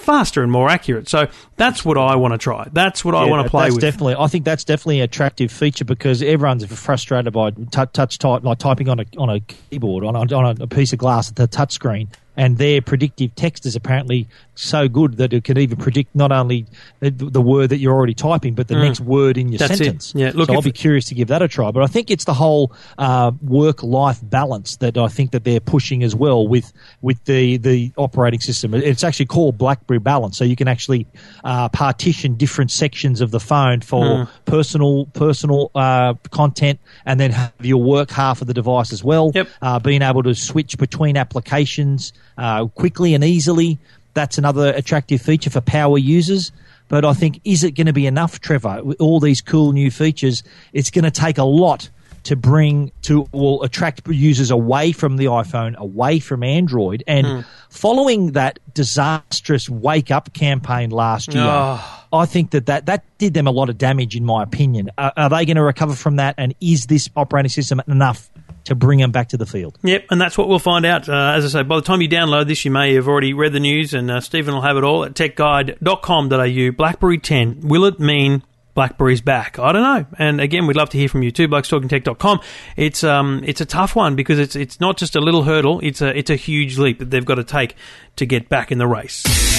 faster 0.00 0.42
and 0.42 0.50
more 0.50 0.68
accurate. 0.68 1.08
So 1.08 1.28
that's 1.56 1.84
what 1.84 1.98
I 1.98 2.16
want 2.16 2.32
to 2.32 2.38
try. 2.38 2.68
That's 2.72 3.04
what 3.04 3.14
I 3.14 3.24
want 3.26 3.44
to 3.44 3.50
play 3.50 3.64
that's 3.64 3.74
with. 3.74 3.82
Definitely, 3.82 4.16
I 4.18 4.26
think 4.26 4.44
that's 4.44 4.64
definitely 4.64 5.00
an 5.00 5.04
attractive 5.04 5.52
feature 5.52 5.84
because 5.84 6.22
everyone's 6.22 6.64
frustrated 6.66 7.32
by 7.32 7.50
t- 7.50 7.66
touch 7.92 8.18
type, 8.18 8.42
like 8.42 8.58
typing 8.58 8.88
on 8.88 9.00
a 9.00 9.04
on 9.18 9.30
a 9.30 9.40
keyboard 9.40 10.04
on 10.04 10.16
a, 10.16 10.34
on 10.34 10.60
a 10.60 10.66
piece 10.66 10.92
of 10.92 10.98
glass 10.98 11.30
at 11.30 11.36
the 11.36 11.46
touch 11.46 11.72
screen. 11.72 12.08
And 12.40 12.56
their 12.56 12.80
predictive 12.80 13.34
text 13.34 13.66
is 13.66 13.76
apparently 13.76 14.26
so 14.60 14.88
good 14.88 15.16
that 15.18 15.32
it 15.32 15.44
can 15.44 15.58
even 15.58 15.76
predict 15.78 16.14
not 16.14 16.32
only 16.32 16.66
the, 17.00 17.40
word 17.40 17.70
that 17.70 17.78
you're 17.78 17.94
already 17.94 18.14
typing, 18.14 18.54
but 18.54 18.68
the 18.68 18.74
next 18.76 19.00
word 19.00 19.38
in 19.38 19.48
your 19.48 19.56
Mm. 19.58 19.68
That's 19.68 19.80
it. 19.80 19.84
sentence. 19.84 20.12
Yeah, 20.16 20.32
look, 20.34 20.48
so 20.48 20.54
I'll 20.54 20.62
be 20.62 20.72
curious 20.72 21.04
to 21.06 21.14
give 21.14 21.28
that 21.28 21.42
a 21.42 21.48
try. 21.48 21.70
But 21.70 21.82
I 21.82 21.86
think 21.86 22.10
it's 22.10 22.24
the 22.24 22.34
whole 22.34 22.72
uh, 22.98 23.32
work-life 23.42 24.20
balance 24.22 24.76
that 24.76 24.96
I 24.96 25.08
think 25.08 25.30
that 25.32 25.44
they're 25.44 25.60
pushing 25.60 26.02
as 26.02 26.14
well 26.14 26.46
with 26.46 26.72
with 27.02 27.22
the 27.24 27.56
the 27.58 27.92
operating 27.96 28.40
system. 28.40 28.74
It's 28.74 29.04
actually 29.04 29.26
called 29.26 29.58
BlackBerry 29.58 29.98
Balance, 30.00 30.36
so 30.38 30.44
you 30.44 30.56
can 30.56 30.68
actually 30.68 31.06
uh, 31.44 31.68
partition 31.68 32.34
different 32.36 32.70
sections 32.70 33.20
of 33.20 33.30
the 33.30 33.40
phone 33.40 33.80
for 33.80 34.00
Hmm. 34.24 34.24
personal 34.44 35.06
personal 35.06 35.70
uh, 35.74 36.14
content, 36.30 36.78
and 37.06 37.18
then 37.20 37.30
have 37.32 37.52
your 37.60 37.82
work 37.82 38.10
half 38.10 38.40
of 38.40 38.46
the 38.46 38.54
device 38.54 38.92
as 38.92 39.02
well. 39.04 39.30
Yep. 39.34 39.48
Uh, 39.62 39.78
being 39.78 40.02
able 40.02 40.22
to 40.22 40.34
switch 40.34 40.76
between 40.78 41.16
applications 41.16 42.12
uh, 42.38 42.66
quickly 42.66 43.14
and 43.14 43.24
easily. 43.24 43.78
That's 44.14 44.38
another 44.38 44.72
attractive 44.72 45.20
feature 45.22 45.50
for 45.50 45.60
power 45.60 45.98
users. 45.98 46.52
But 46.88 47.04
I 47.04 47.12
think, 47.12 47.40
is 47.44 47.62
it 47.62 47.72
going 47.72 47.86
to 47.86 47.92
be 47.92 48.06
enough, 48.06 48.40
Trevor? 48.40 48.82
With 48.82 49.00
all 49.00 49.20
these 49.20 49.40
cool 49.40 49.72
new 49.72 49.90
features, 49.90 50.42
it's 50.72 50.90
going 50.90 51.04
to 51.04 51.10
take 51.10 51.38
a 51.38 51.44
lot 51.44 51.88
to 52.24 52.36
bring 52.36 52.92
to 53.02 53.26
will 53.32 53.62
attract 53.62 54.06
users 54.08 54.50
away 54.50 54.92
from 54.92 55.16
the 55.16 55.24
iPhone, 55.26 55.74
away 55.76 56.18
from 56.18 56.42
Android, 56.42 57.02
and 57.06 57.26
Hmm. 57.26 57.40
following 57.70 58.32
that 58.32 58.58
disastrous 58.74 59.70
wake 59.70 60.10
up 60.10 60.34
campaign 60.34 60.90
last 60.90 61.32
year. 61.32 61.44
Oh. 61.46 61.96
I 62.12 62.26
think 62.26 62.50
that, 62.50 62.66
that 62.66 62.86
that 62.86 63.04
did 63.18 63.34
them 63.34 63.46
a 63.46 63.52
lot 63.52 63.70
of 63.70 63.78
damage, 63.78 64.16
in 64.16 64.24
my 64.24 64.42
opinion. 64.42 64.90
Are, 64.98 65.12
are 65.16 65.30
they 65.30 65.46
going 65.46 65.56
to 65.56 65.62
recover 65.62 65.94
from 65.94 66.16
that? 66.16 66.34
And 66.36 66.54
is 66.60 66.86
this 66.86 67.08
operating 67.16 67.50
system 67.50 67.80
enough 67.86 68.28
to 68.64 68.74
bring 68.74 68.98
them 68.98 69.10
back 69.10 69.28
to 69.30 69.36
the 69.36 69.46
field? 69.46 69.78
Yep, 69.82 70.06
and 70.10 70.20
that's 70.20 70.36
what 70.36 70.48
we'll 70.48 70.58
find 70.58 70.84
out. 70.86 71.08
Uh, 71.08 71.32
as 71.36 71.44
I 71.44 71.60
say, 71.60 71.62
by 71.62 71.76
the 71.76 71.82
time 71.82 72.00
you 72.00 72.08
download 72.08 72.46
this, 72.46 72.64
you 72.64 72.70
may 72.70 72.94
have 72.94 73.08
already 73.08 73.32
read 73.32 73.52
the 73.52 73.60
news, 73.60 73.94
and 73.94 74.10
uh, 74.10 74.20
Stephen 74.20 74.54
will 74.54 74.62
have 74.62 74.76
it 74.76 74.84
all 74.84 75.04
at 75.04 75.14
techguide.com.au. 75.14 76.72
BlackBerry 76.76 77.18
10, 77.18 77.60
will 77.62 77.84
it 77.84 78.00
mean 78.00 78.42
BlackBerry's 78.74 79.20
back? 79.20 79.58
I 79.58 79.72
don't 79.72 79.82
know. 79.82 80.06
And 80.18 80.40
again, 80.40 80.66
we'd 80.66 80.76
love 80.76 80.90
to 80.90 80.98
hear 80.98 81.08
from 81.08 81.22
you 81.22 81.30
too. 81.30 81.48
BlokesTalkingTech.com. 81.48 82.40
It's 82.76 83.04
um, 83.04 83.42
it's 83.44 83.60
a 83.60 83.66
tough 83.66 83.96
one 83.96 84.16
because 84.16 84.38
it's 84.38 84.56
it's 84.56 84.80
not 84.80 84.96
just 84.96 85.16
a 85.16 85.20
little 85.20 85.42
hurdle; 85.42 85.80
it's 85.82 86.00
a 86.00 86.16
it's 86.16 86.30
a 86.30 86.36
huge 86.36 86.78
leap 86.78 86.98
that 87.00 87.10
they've 87.10 87.24
got 87.24 87.36
to 87.36 87.44
take 87.44 87.74
to 88.16 88.26
get 88.26 88.48
back 88.48 88.70
in 88.70 88.78
the 88.78 88.86
race. 88.86 89.49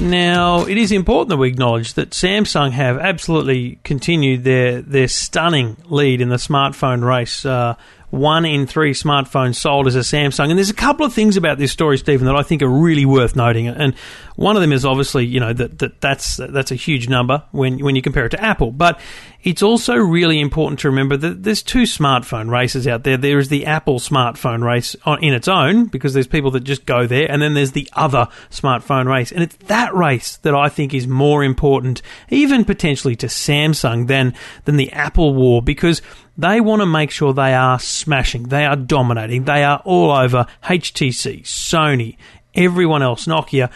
Now, 0.00 0.64
it 0.64 0.78
is 0.78 0.92
important 0.92 1.28
that 1.28 1.36
we 1.36 1.48
acknowledge 1.48 1.92
that 1.94 2.10
Samsung 2.10 2.70
have 2.72 2.96
absolutely 2.98 3.78
continued 3.84 4.44
their, 4.44 4.80
their 4.80 5.08
stunning 5.08 5.76
lead 5.84 6.22
in 6.22 6.30
the 6.30 6.36
smartphone 6.36 7.06
race. 7.06 7.44
Uh, 7.44 7.74
one 8.10 8.44
in 8.44 8.66
three 8.66 8.92
smartphones 8.92 9.56
sold 9.56 9.86
is 9.86 9.96
a 9.96 10.00
Samsung. 10.00 10.50
And 10.50 10.58
there's 10.58 10.70
a 10.70 10.74
couple 10.74 11.06
of 11.06 11.12
things 11.12 11.36
about 11.36 11.58
this 11.58 11.72
story, 11.72 11.96
Stephen, 11.98 12.26
that 12.26 12.36
I 12.36 12.42
think 12.42 12.62
are 12.62 12.68
really 12.68 13.06
worth 13.06 13.36
noting. 13.36 13.68
And 13.68 13.94
one 14.36 14.56
of 14.56 14.62
them 14.62 14.72
is 14.72 14.84
obviously, 14.84 15.26
you 15.26 15.40
know, 15.40 15.52
that, 15.52 15.78
that 15.78 16.00
that's, 16.00 16.36
that's 16.36 16.70
a 16.70 16.76
huge 16.76 17.08
number 17.08 17.44
when, 17.52 17.78
when 17.84 17.96
you 17.96 18.02
compare 18.02 18.26
it 18.26 18.30
to 18.30 18.42
Apple. 18.42 18.72
But 18.72 19.00
it's 19.42 19.62
also 19.62 19.94
really 19.94 20.40
important 20.40 20.80
to 20.80 20.90
remember 20.90 21.16
that 21.16 21.42
there's 21.42 21.62
two 21.62 21.82
smartphone 21.82 22.50
races 22.50 22.86
out 22.86 23.04
there. 23.04 23.16
There 23.16 23.38
is 23.38 23.48
the 23.48 23.64
Apple 23.64 23.98
smartphone 23.98 24.62
race 24.62 24.94
in 25.20 25.32
its 25.32 25.48
own, 25.48 25.86
because 25.86 26.12
there's 26.12 26.26
people 26.26 26.50
that 26.50 26.60
just 26.60 26.84
go 26.84 27.06
there, 27.06 27.30
and 27.30 27.40
then 27.40 27.54
there's 27.54 27.72
the 27.72 27.88
other 27.94 28.28
smartphone 28.50 29.06
race. 29.06 29.32
And 29.32 29.42
it's 29.42 29.56
that 29.68 29.94
race 29.94 30.36
that 30.38 30.54
I 30.54 30.68
think 30.68 30.92
is 30.92 31.06
more 31.06 31.42
important, 31.42 32.02
even 32.28 32.64
potentially 32.64 33.16
to 33.16 33.28
Samsung, 33.28 34.08
than, 34.08 34.34
than 34.66 34.76
the 34.76 34.92
Apple 34.92 35.34
war, 35.34 35.62
because 35.62 36.02
they 36.40 36.60
want 36.60 36.82
to 36.82 36.86
make 36.86 37.10
sure 37.10 37.32
they 37.32 37.54
are 37.54 37.78
smashing, 37.78 38.44
they 38.44 38.64
are 38.64 38.76
dominating, 38.76 39.44
they 39.44 39.64
are 39.64 39.80
all 39.84 40.10
over 40.10 40.46
HTC, 40.64 41.42
Sony, 41.42 42.16
everyone 42.54 43.02
else, 43.02 43.26
Nokia, 43.26 43.70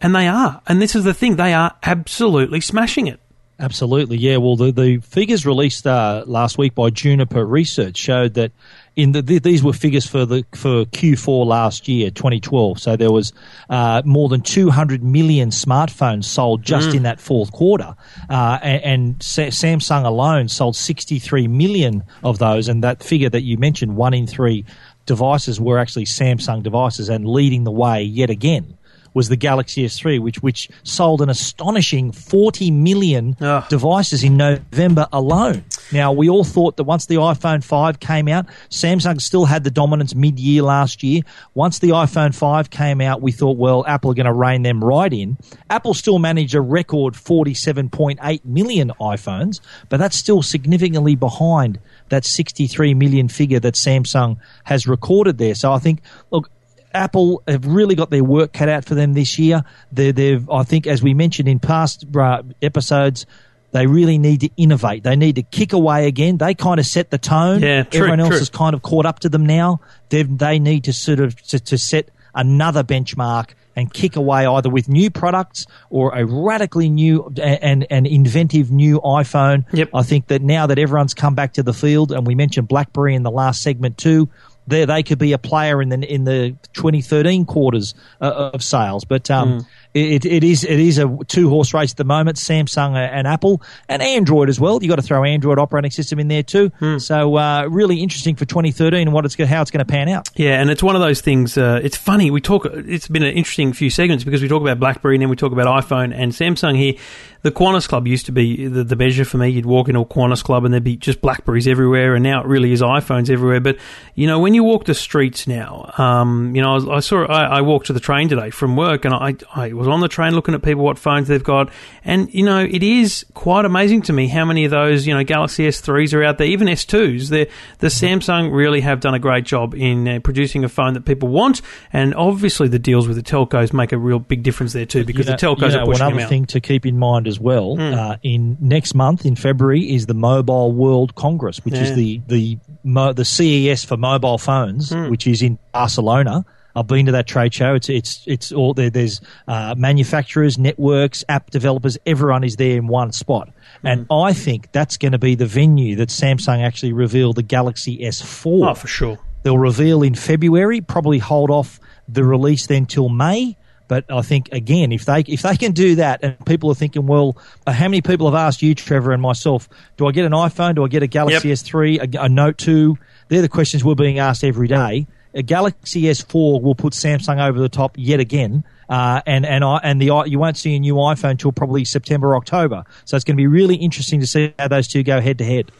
and 0.00 0.14
they 0.14 0.28
are. 0.28 0.60
And 0.66 0.80
this 0.80 0.94
is 0.94 1.04
the 1.04 1.14
thing, 1.14 1.36
they 1.36 1.54
are 1.54 1.74
absolutely 1.82 2.60
smashing 2.60 3.06
it. 3.06 3.20
Absolutely, 3.58 4.18
yeah. 4.18 4.36
Well, 4.36 4.56
the, 4.56 4.70
the 4.70 4.98
figures 4.98 5.46
released 5.46 5.86
uh, 5.86 6.24
last 6.26 6.58
week 6.58 6.74
by 6.74 6.90
Juniper 6.90 7.44
Research 7.44 7.96
showed 7.96 8.34
that 8.34 8.52
in 8.96 9.12
the, 9.12 9.22
th- 9.22 9.42
these 9.42 9.62
were 9.62 9.74
figures 9.74 10.06
for 10.06 10.24
the 10.24 10.44
for 10.52 10.86
Q4 10.86 11.46
last 11.46 11.86
year, 11.86 12.10
2012. 12.10 12.80
So 12.80 12.96
there 12.96 13.12
was 13.12 13.34
uh, 13.68 14.00
more 14.06 14.30
than 14.30 14.40
200 14.40 15.04
million 15.04 15.50
smartphones 15.50 16.24
sold 16.24 16.62
just 16.62 16.94
in 16.94 17.02
that 17.02 17.20
fourth 17.20 17.52
quarter, 17.52 17.94
uh, 18.30 18.58
and, 18.62 18.82
and 18.82 19.22
Sa- 19.22 19.42
Samsung 19.42 20.06
alone 20.06 20.48
sold 20.48 20.76
63 20.76 21.46
million 21.46 22.04
of 22.24 22.38
those. 22.38 22.68
And 22.68 22.82
that 22.82 23.02
figure 23.02 23.28
that 23.28 23.42
you 23.42 23.58
mentioned, 23.58 23.96
one 23.96 24.14
in 24.14 24.26
three 24.26 24.64
devices 25.04 25.60
were 25.60 25.78
actually 25.78 26.06
Samsung 26.06 26.62
devices, 26.62 27.10
and 27.10 27.28
leading 27.28 27.64
the 27.64 27.70
way 27.70 28.02
yet 28.02 28.30
again 28.30 28.78
was 29.16 29.30
the 29.30 29.36
Galaxy 29.36 29.86
S3, 29.86 30.20
which 30.20 30.42
which 30.42 30.68
sold 30.82 31.22
an 31.22 31.30
astonishing 31.30 32.12
40 32.12 32.70
million 32.70 33.34
Ugh. 33.40 33.66
devices 33.70 34.22
in 34.22 34.36
November 34.36 35.08
alone. 35.10 35.64
Now, 35.90 36.12
we 36.12 36.28
all 36.28 36.44
thought 36.44 36.76
that 36.76 36.84
once 36.84 37.06
the 37.06 37.14
iPhone 37.14 37.64
5 37.64 37.98
came 37.98 38.28
out, 38.28 38.46
Samsung 38.68 39.18
still 39.18 39.46
had 39.46 39.64
the 39.64 39.70
dominance 39.70 40.14
mid-year 40.14 40.60
last 40.60 41.02
year. 41.02 41.22
Once 41.54 41.78
the 41.78 41.88
iPhone 41.90 42.34
5 42.34 42.68
came 42.68 43.00
out, 43.00 43.22
we 43.22 43.32
thought, 43.32 43.56
well, 43.56 43.86
Apple 43.86 44.10
are 44.10 44.14
going 44.14 44.26
to 44.26 44.34
rein 44.34 44.62
them 44.62 44.84
right 44.84 45.12
in. 45.12 45.38
Apple 45.70 45.94
still 45.94 46.18
managed 46.18 46.54
a 46.54 46.60
record 46.60 47.14
47.8 47.14 48.44
million 48.44 48.92
iPhones, 49.00 49.60
but 49.88 49.96
that's 49.96 50.16
still 50.16 50.42
significantly 50.42 51.16
behind 51.16 51.80
that 52.10 52.26
63 52.26 52.92
million 52.92 53.28
figure 53.28 53.60
that 53.60 53.74
Samsung 53.74 54.36
has 54.64 54.86
recorded 54.86 55.38
there. 55.38 55.54
So 55.54 55.72
I 55.72 55.78
think, 55.78 56.02
look, 56.30 56.50
Apple 56.96 57.42
have 57.46 57.66
really 57.66 57.94
got 57.94 58.10
their 58.10 58.24
work 58.24 58.52
cut 58.52 58.68
out 58.68 58.84
for 58.84 58.94
them 58.94 59.12
this 59.12 59.38
year. 59.38 59.64
They're, 59.92 60.12
they've, 60.12 60.48
I 60.50 60.62
think, 60.64 60.86
as 60.86 61.02
we 61.02 61.14
mentioned 61.14 61.48
in 61.48 61.60
past 61.60 62.04
uh, 62.16 62.42
episodes, 62.62 63.26
they 63.72 63.86
really 63.86 64.16
need 64.16 64.40
to 64.40 64.50
innovate. 64.56 65.02
They 65.02 65.16
need 65.16 65.36
to 65.36 65.42
kick 65.42 65.72
away 65.74 66.06
again. 66.06 66.38
They 66.38 66.54
kind 66.54 66.80
of 66.80 66.86
set 66.86 67.10
the 67.10 67.18
tone. 67.18 67.60
Yeah, 67.60 67.82
true, 67.82 68.00
Everyone 68.00 68.20
else 68.20 68.30
true. 68.30 68.38
has 68.38 68.50
kind 68.50 68.74
of 68.74 68.82
caught 68.82 69.04
up 69.04 69.20
to 69.20 69.28
them 69.28 69.44
now. 69.44 69.80
They 70.08 70.22
they 70.22 70.58
need 70.58 70.84
to 70.84 70.92
sort 70.92 71.20
of 71.20 71.40
to, 71.48 71.60
to 71.60 71.76
set 71.76 72.10
another 72.34 72.82
benchmark 72.82 73.50
and 73.74 73.92
kick 73.92 74.16
away 74.16 74.46
either 74.46 74.70
with 74.70 74.88
new 74.88 75.10
products 75.10 75.66
or 75.90 76.14
a 76.14 76.24
radically 76.24 76.88
new 76.88 77.30
and, 77.36 77.86
and 77.90 78.06
inventive 78.06 78.70
new 78.70 79.00
iPhone. 79.00 79.66
Yep. 79.72 79.90
I 79.92 80.02
think 80.02 80.28
that 80.28 80.40
now 80.40 80.66
that 80.68 80.78
everyone's 80.78 81.12
come 81.12 81.34
back 81.34 81.52
to 81.54 81.62
the 81.62 81.74
field, 81.74 82.12
and 82.12 82.26
we 82.26 82.34
mentioned 82.34 82.68
BlackBerry 82.68 83.14
in 83.14 83.22
the 83.22 83.30
last 83.30 83.62
segment 83.62 83.98
too, 83.98 84.30
there 84.66 84.86
they 84.86 85.02
could 85.02 85.18
be 85.18 85.32
a 85.32 85.38
player 85.38 85.80
in 85.80 85.88
the 85.88 86.12
in 86.12 86.24
the 86.24 86.56
2013 86.72 87.44
quarters 87.44 87.94
uh, 88.20 88.50
of 88.54 88.62
sales. 88.62 89.04
But 89.04 89.30
um, 89.30 89.66
it, 89.96 90.24
it 90.26 90.44
is 90.44 90.64
it 90.64 90.78
is 90.78 90.98
a 90.98 91.18
two 91.26 91.48
horse 91.48 91.72
race 91.72 91.92
at 91.92 91.96
the 91.96 92.04
moment. 92.04 92.36
Samsung 92.36 92.96
and 92.96 93.26
Apple 93.26 93.62
and 93.88 94.02
Android 94.02 94.48
as 94.48 94.60
well. 94.60 94.82
You 94.82 94.88
got 94.88 94.96
to 94.96 95.02
throw 95.02 95.24
Android 95.24 95.58
operating 95.58 95.90
system 95.90 96.18
in 96.18 96.28
there 96.28 96.42
too. 96.42 96.70
So 96.98 97.36
uh, 97.36 97.66
really 97.70 98.00
interesting 98.00 98.36
for 98.36 98.44
2013 98.44 99.00
and 99.00 99.12
what 99.12 99.24
it's 99.24 99.34
how 99.36 99.62
it's 99.62 99.70
going 99.70 99.84
to 99.84 99.90
pan 99.90 100.08
out. 100.08 100.28
Yeah, 100.36 100.60
and 100.60 100.70
it's 100.70 100.82
one 100.82 100.96
of 100.96 101.02
those 101.02 101.20
things. 101.20 101.56
Uh, 101.56 101.80
it's 101.82 101.96
funny. 101.96 102.30
We 102.30 102.40
talk. 102.40 102.66
It's 102.66 103.08
been 103.08 103.22
an 103.22 103.34
interesting 103.34 103.72
few 103.72 103.90
segments 103.90 104.24
because 104.24 104.42
we 104.42 104.48
talk 104.48 104.62
about 104.62 104.78
BlackBerry 104.78 105.16
and 105.16 105.22
then 105.22 105.28
we 105.28 105.36
talk 105.36 105.52
about 105.52 105.82
iPhone 105.82 106.14
and 106.14 106.32
Samsung 106.32 106.76
here. 106.76 106.94
The 107.42 107.52
Qantas 107.52 107.88
Club 107.88 108.08
used 108.08 108.26
to 108.26 108.32
be 108.32 108.66
the, 108.66 108.82
the 108.82 108.96
measure 108.96 109.24
for 109.24 109.38
me. 109.38 109.50
You'd 109.50 109.66
walk 109.66 109.88
into 109.88 110.00
a 110.00 110.04
Qantas 110.04 110.42
Club 110.42 110.64
and 110.64 110.74
there'd 110.74 110.82
be 110.82 110.96
just 110.96 111.20
Blackberries 111.20 111.68
everywhere, 111.68 112.14
and 112.14 112.22
now 112.22 112.40
it 112.40 112.46
really 112.46 112.72
is 112.72 112.82
iPhones 112.82 113.30
everywhere. 113.30 113.60
But 113.60 113.78
you 114.14 114.26
know, 114.26 114.40
when 114.40 114.52
you 114.52 114.64
walk 114.64 114.84
the 114.86 114.94
streets 114.94 115.46
now, 115.46 115.92
um, 115.96 116.54
you 116.56 116.62
know, 116.62 116.76
I, 116.76 116.96
I 116.96 117.00
saw. 117.00 117.24
I, 117.26 117.58
I 117.58 117.60
walked 117.60 117.86
to 117.86 117.92
the 117.92 118.00
train 118.00 118.28
today 118.28 118.50
from 118.50 118.76
work, 118.76 119.04
and 119.04 119.14
I, 119.14 119.36
I 119.54 119.72
was 119.72 119.85
on 119.86 120.00
the 120.00 120.08
train 120.08 120.34
looking 120.34 120.54
at 120.54 120.62
people 120.62 120.84
what 120.84 120.98
phones 120.98 121.28
they've 121.28 121.42
got, 121.42 121.70
and 122.04 122.32
you 122.34 122.44
know, 122.44 122.60
it 122.64 122.82
is 122.82 123.24
quite 123.34 123.64
amazing 123.64 124.02
to 124.02 124.12
me 124.12 124.28
how 124.28 124.44
many 124.44 124.64
of 124.64 124.70
those 124.70 125.06
you 125.06 125.14
know 125.14 125.24
Galaxy 125.24 125.66
S3s 125.68 126.12
are 126.14 126.22
out 126.24 126.38
there, 126.38 126.46
even 126.46 126.68
S2s. 126.68 127.30
The 127.30 127.48
the 127.78 127.88
Samsung 127.88 128.52
really 128.54 128.80
have 128.80 129.00
done 129.00 129.14
a 129.14 129.18
great 129.18 129.44
job 129.44 129.74
in 129.74 130.06
uh, 130.08 130.20
producing 130.20 130.64
a 130.64 130.68
phone 130.68 130.94
that 130.94 131.04
people 131.04 131.28
want, 131.28 131.62
and 131.92 132.14
obviously 132.14 132.68
the 132.68 132.78
deals 132.78 133.06
with 133.08 133.16
the 133.16 133.22
telcos 133.22 133.72
make 133.72 133.92
a 133.92 133.98
real 133.98 134.18
big 134.18 134.42
difference 134.42 134.72
there 134.72 134.86
too, 134.86 135.04
because 135.04 135.26
You 135.26 135.32
know- 135.32 135.36
the 135.36 135.46
telcos 135.46 135.70
you 135.70 135.76
know, 135.76 135.82
are 135.82 135.86
pushing 135.86 136.04
one 136.04 136.10
them 136.12 136.16
other 136.18 136.22
out. 136.24 136.28
thing 136.28 136.44
to 136.46 136.60
keep 136.60 136.86
in 136.86 136.98
mind 136.98 137.26
as 137.28 137.38
well. 137.40 137.76
Hmm. 137.76 137.94
Uh, 137.94 138.16
in 138.22 138.56
next 138.60 138.94
month 138.94 139.24
in 139.26 139.36
February 139.36 139.94
is 139.94 140.06
the 140.06 140.14
Mobile 140.14 140.72
World 140.72 141.14
Congress, 141.14 141.64
which 141.64 141.74
Yeah. 141.74 141.82
is 141.82 141.94
the 141.94 142.20
the 142.28 142.58
mo- 142.84 143.12
the 143.12 143.24
CES 143.24 143.84
for 143.84 143.96
mobile 143.96 144.38
phones, 144.38 144.90
Hmm. 144.90 145.08
which 145.10 145.26
is 145.26 145.42
in 145.42 145.58
Barcelona. 145.72 146.44
I've 146.76 146.86
been 146.86 147.06
to 147.06 147.12
that 147.12 147.26
trade 147.26 147.54
show. 147.54 147.74
It's 147.74 147.88
it's 147.88 148.22
it's 148.26 148.52
all 148.52 148.74
there. 148.74 148.90
There's 148.90 149.20
uh, 149.48 149.74
manufacturers, 149.78 150.58
networks, 150.58 151.24
app 151.28 151.50
developers. 151.50 151.96
Everyone 152.06 152.44
is 152.44 152.56
there 152.56 152.76
in 152.76 152.86
one 152.86 153.12
spot, 153.12 153.48
Hmm. 153.80 153.86
and 153.86 154.06
I 154.10 154.32
think 154.34 154.70
that's 154.72 154.96
going 154.98 155.12
to 155.12 155.18
be 155.18 155.34
the 155.34 155.46
venue 155.46 155.96
that 155.96 156.10
Samsung 156.10 156.64
actually 156.64 156.92
reveal 156.92 157.32
the 157.32 157.42
Galaxy 157.42 157.98
S4. 158.00 158.70
Oh, 158.70 158.74
for 158.74 158.86
sure. 158.88 159.18
They'll 159.42 159.58
reveal 159.58 160.02
in 160.02 160.14
February. 160.14 160.80
Probably 160.82 161.18
hold 161.18 161.50
off 161.50 161.80
the 162.08 162.22
release 162.24 162.66
then 162.66 162.86
till 162.86 163.08
May. 163.08 163.56
But 163.88 164.04
I 164.10 164.22
think 164.22 164.48
again, 164.50 164.90
if 164.90 165.04
they 165.04 165.20
if 165.20 165.42
they 165.42 165.56
can 165.56 165.70
do 165.72 165.94
that, 165.96 166.18
and 166.24 166.44
people 166.44 166.70
are 166.70 166.74
thinking, 166.74 167.06
well, 167.06 167.36
uh, 167.66 167.72
how 167.72 167.84
many 167.86 168.02
people 168.02 168.26
have 168.28 168.34
asked 168.34 168.60
you, 168.60 168.74
Trevor, 168.74 169.12
and 169.12 169.22
myself, 169.22 169.68
do 169.96 170.06
I 170.08 170.12
get 170.12 170.24
an 170.24 170.32
iPhone? 170.32 170.74
Do 170.74 170.84
I 170.84 170.88
get 170.88 171.04
a 171.04 171.06
Galaxy 171.06 171.48
Yep. 171.50 171.58
S3, 171.58 172.14
a, 172.16 172.22
a 172.24 172.28
Note 172.28 172.58
2? 172.58 172.98
They're 173.28 173.42
the 173.42 173.48
questions 173.48 173.84
we're 173.84 173.94
being 173.94 174.18
asked 174.18 174.42
every 174.42 174.66
day. 174.66 175.06
A 175.36 175.42
Galaxy 175.42 176.02
S4 176.02 176.62
will 176.62 176.74
put 176.74 176.94
Samsung 176.94 177.46
over 177.46 177.60
the 177.60 177.68
top 177.68 177.94
yet 177.98 178.20
again, 178.20 178.64
uh, 178.88 179.20
and 179.26 179.44
and 179.44 179.62
I, 179.62 179.78
and 179.82 180.00
the 180.00 180.24
you 180.26 180.38
won't 180.38 180.56
see 180.56 180.74
a 180.76 180.80
new 180.80 180.94
iPhone 180.94 181.32
until 181.32 181.52
probably 181.52 181.84
September 181.84 182.34
October. 182.34 182.84
So 183.04 183.16
it's 183.16 183.24
going 183.24 183.36
to 183.36 183.40
be 183.40 183.46
really 183.46 183.76
interesting 183.76 184.20
to 184.20 184.26
see 184.26 184.54
how 184.58 184.68
those 184.68 184.88
two 184.88 185.02
go 185.02 185.20
head 185.20 185.36
to 185.38 185.44
head. 185.44 185.70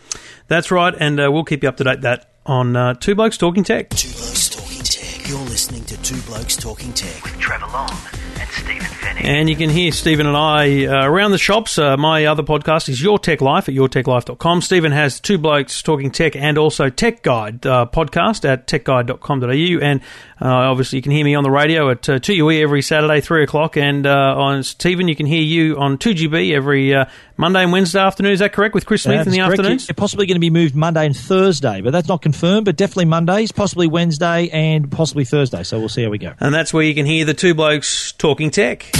That's 0.48 0.70
right, 0.70 0.94
and 0.98 1.18
uh, 1.18 1.32
we'll 1.32 1.44
keep 1.44 1.62
you 1.62 1.70
up 1.70 1.78
to 1.78 1.84
date 1.84 2.02
that 2.02 2.30
on 2.44 2.76
uh, 2.76 2.94
Two 2.94 3.14
Blokes 3.14 3.38
Talking 3.38 3.64
Tech. 3.64 3.88
Two 3.90 4.08
Blokes 4.08 4.50
Talking 4.50 4.82
Tech. 4.82 5.28
You're 5.28 5.38
listening 5.38 5.84
to 5.86 5.96
Two 6.02 6.20
Blokes 6.22 6.56
Talking 6.56 6.92
Tech. 6.92 7.24
with 7.24 7.38
Trevor 7.38 7.66
Long 7.72 7.90
and 9.18 9.48
you 9.48 9.56
can 9.56 9.70
hear 9.70 9.90
Stephen 9.92 10.26
and 10.26 10.36
I 10.36 10.86
uh, 10.86 11.04
around 11.04 11.32
the 11.32 11.38
shops. 11.38 11.78
Uh, 11.78 11.96
my 11.96 12.26
other 12.26 12.42
podcast 12.42 12.88
is 12.88 13.02
Your 13.02 13.18
Tech 13.18 13.40
Life 13.40 13.68
at 13.68 13.74
yourtechlife.com. 13.74 14.60
Stephen 14.60 14.92
has 14.92 15.20
two 15.20 15.38
blokes 15.38 15.82
talking 15.82 16.10
tech 16.10 16.36
and 16.36 16.58
also 16.58 16.90
Tech 16.90 17.22
Guide 17.22 17.66
uh, 17.66 17.86
podcast 17.92 18.48
at 18.48 18.66
techguide.com.au. 18.66 19.84
And 19.84 20.00
obviously, 20.44 20.98
you 20.98 21.02
can 21.02 21.12
hear 21.12 21.24
me 21.24 21.34
on 21.34 21.44
the 21.44 21.50
radio 21.50 21.90
at 21.90 22.08
uh, 22.08 22.18
2UE 22.18 22.62
every 22.62 22.82
Saturday, 22.82 23.20
3 23.20 23.44
o'clock. 23.44 23.76
And 23.76 24.06
uh, 24.06 24.34
on 24.36 24.62
Stephen, 24.62 25.08
you 25.08 25.16
can 25.16 25.26
hear 25.26 25.42
you 25.42 25.78
on 25.78 25.98
2GB 25.98 26.52
every 26.54 26.94
uh, 26.94 27.06
Monday 27.36 27.62
and 27.62 27.72
Wednesday 27.72 28.00
afternoon. 28.00 28.32
Is 28.32 28.40
that 28.40 28.52
correct? 28.52 28.74
With 28.74 28.86
Chris 28.86 29.02
Smith 29.02 29.26
in 29.26 29.32
the 29.32 29.38
correct. 29.38 29.52
afternoons? 29.52 29.86
They're 29.86 29.94
possibly 29.94 30.26
going 30.26 30.36
to 30.36 30.40
be 30.40 30.50
moved 30.50 30.74
Monday 30.74 31.06
and 31.06 31.16
Thursday, 31.16 31.80
but 31.80 31.92
that's 31.92 32.08
not 32.08 32.22
confirmed. 32.22 32.66
But 32.66 32.76
definitely 32.76 33.06
Mondays, 33.06 33.52
possibly 33.52 33.86
Wednesday, 33.86 34.48
and 34.48 34.90
possibly 34.90 35.24
Thursday. 35.24 35.62
So 35.62 35.78
we'll 35.78 35.88
see 35.88 36.04
how 36.04 36.10
we 36.10 36.18
go. 36.18 36.34
And 36.40 36.54
that's 36.54 36.72
where 36.72 36.82
you 36.82 36.94
can 36.94 37.06
hear 37.06 37.24
the 37.24 37.34
two 37.34 37.54
blokes 37.54 38.12
talking 38.12 38.50
tech. 38.50 38.90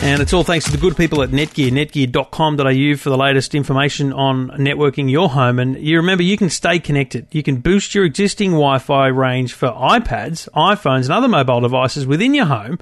And 0.00 0.22
it's 0.22 0.32
all 0.32 0.44
thanks 0.44 0.64
to 0.66 0.70
the 0.70 0.78
good 0.78 0.96
people 0.96 1.22
at 1.22 1.30
Netgear, 1.30 1.70
netgear.com.au 1.70 2.96
for 2.96 3.10
the 3.10 3.16
latest 3.16 3.54
information 3.54 4.12
on 4.12 4.48
networking 4.50 5.10
your 5.10 5.28
home. 5.28 5.58
And 5.58 5.76
you 5.76 5.96
remember, 5.96 6.22
you 6.22 6.36
can 6.36 6.50
stay 6.50 6.78
connected. 6.78 7.26
You 7.32 7.42
can 7.42 7.56
boost 7.56 7.94
your 7.94 8.04
existing 8.04 8.52
Wi 8.52 8.78
Fi 8.78 9.08
range 9.08 9.52
for 9.52 9.68
iPads, 9.68 10.48
iPhones, 10.54 11.02
and 11.02 11.10
other 11.10 11.28
mobile 11.28 11.60
devices 11.60 12.06
within 12.06 12.32
your 12.32 12.46
home 12.46 12.78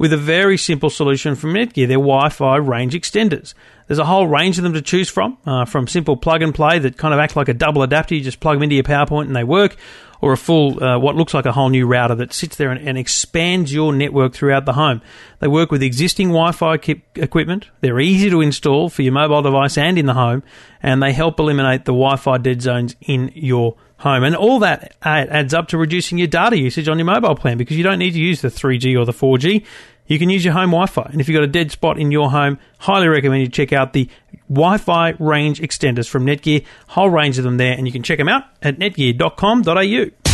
with 0.00 0.14
a 0.14 0.16
very 0.16 0.56
simple 0.56 0.88
solution 0.88 1.34
from 1.34 1.52
Netgear, 1.52 1.86
their 1.86 1.98
Wi-Fi 1.98 2.56
range 2.56 2.94
extenders. 2.94 3.52
There's 3.86 3.98
a 3.98 4.06
whole 4.06 4.26
range 4.26 4.56
of 4.56 4.64
them 4.64 4.72
to 4.72 4.80
choose 4.80 5.10
from, 5.10 5.36
uh, 5.44 5.66
from 5.66 5.86
simple 5.86 6.16
plug 6.16 6.40
and 6.40 6.54
play 6.54 6.78
that 6.78 6.96
kind 6.96 7.12
of 7.12 7.20
act 7.20 7.36
like 7.36 7.50
a 7.50 7.52
double 7.52 7.82
adapter. 7.82 8.14
You 8.14 8.22
just 8.22 8.40
plug 8.40 8.56
them 8.56 8.62
into 8.62 8.76
your 8.76 8.84
PowerPoint 8.84 9.26
and 9.26 9.36
they 9.36 9.44
work, 9.44 9.76
or 10.22 10.32
a 10.32 10.38
full, 10.38 10.82
uh, 10.82 10.98
what 10.98 11.16
looks 11.16 11.34
like 11.34 11.44
a 11.44 11.52
whole 11.52 11.68
new 11.68 11.86
router 11.86 12.14
that 12.14 12.32
sits 12.32 12.56
there 12.56 12.70
and, 12.70 12.88
and 12.88 12.96
expands 12.96 13.74
your 13.74 13.92
network 13.92 14.32
throughout 14.32 14.64
the 14.64 14.72
home. 14.72 15.02
They 15.40 15.48
work 15.48 15.70
with 15.70 15.82
existing 15.82 16.28
Wi-Fi 16.28 16.78
ki- 16.78 17.02
equipment. 17.16 17.68
They're 17.82 18.00
easy 18.00 18.30
to 18.30 18.40
install 18.40 18.88
for 18.88 19.02
your 19.02 19.12
mobile 19.12 19.42
device 19.42 19.76
and 19.76 19.98
in 19.98 20.06
the 20.06 20.14
home, 20.14 20.42
and 20.82 21.02
they 21.02 21.12
help 21.12 21.38
eliminate 21.38 21.84
the 21.84 21.92
Wi-Fi 21.92 22.38
dead 22.38 22.62
zones 22.62 22.96
in 23.02 23.32
your 23.34 23.76
home. 24.00 24.24
And 24.24 24.34
all 24.34 24.58
that 24.60 24.96
adds 25.02 25.54
up 25.54 25.68
to 25.68 25.78
reducing 25.78 26.18
your 26.18 26.26
data 26.26 26.58
usage 26.58 26.88
on 26.88 26.98
your 26.98 27.06
mobile 27.06 27.34
plan 27.34 27.56
because 27.58 27.76
you 27.76 27.84
don't 27.84 27.98
need 27.98 28.12
to 28.12 28.18
use 28.18 28.40
the 28.40 28.48
3G 28.48 28.98
or 28.98 29.04
the 29.04 29.12
4G. 29.12 29.64
You 30.06 30.18
can 30.18 30.28
use 30.28 30.44
your 30.44 30.54
home 30.54 30.70
Wi 30.70 30.86
Fi. 30.86 31.08
And 31.12 31.20
if 31.20 31.28
you've 31.28 31.36
got 31.36 31.44
a 31.44 31.46
dead 31.46 31.70
spot 31.70 31.98
in 31.98 32.10
your 32.10 32.30
home, 32.30 32.58
highly 32.78 33.06
recommend 33.06 33.42
you 33.42 33.48
check 33.48 33.72
out 33.72 33.92
the 33.92 34.08
Wi 34.48 34.78
Fi 34.78 35.10
range 35.20 35.60
extenders 35.60 36.08
from 36.08 36.26
Netgear. 36.26 36.64
Whole 36.88 37.10
range 37.10 37.38
of 37.38 37.44
them 37.44 37.58
there, 37.58 37.74
and 37.74 37.86
you 37.86 37.92
can 37.92 38.02
check 38.02 38.18
them 38.18 38.28
out 38.28 38.42
at 38.60 38.78
netgear.com.au. 38.78 40.29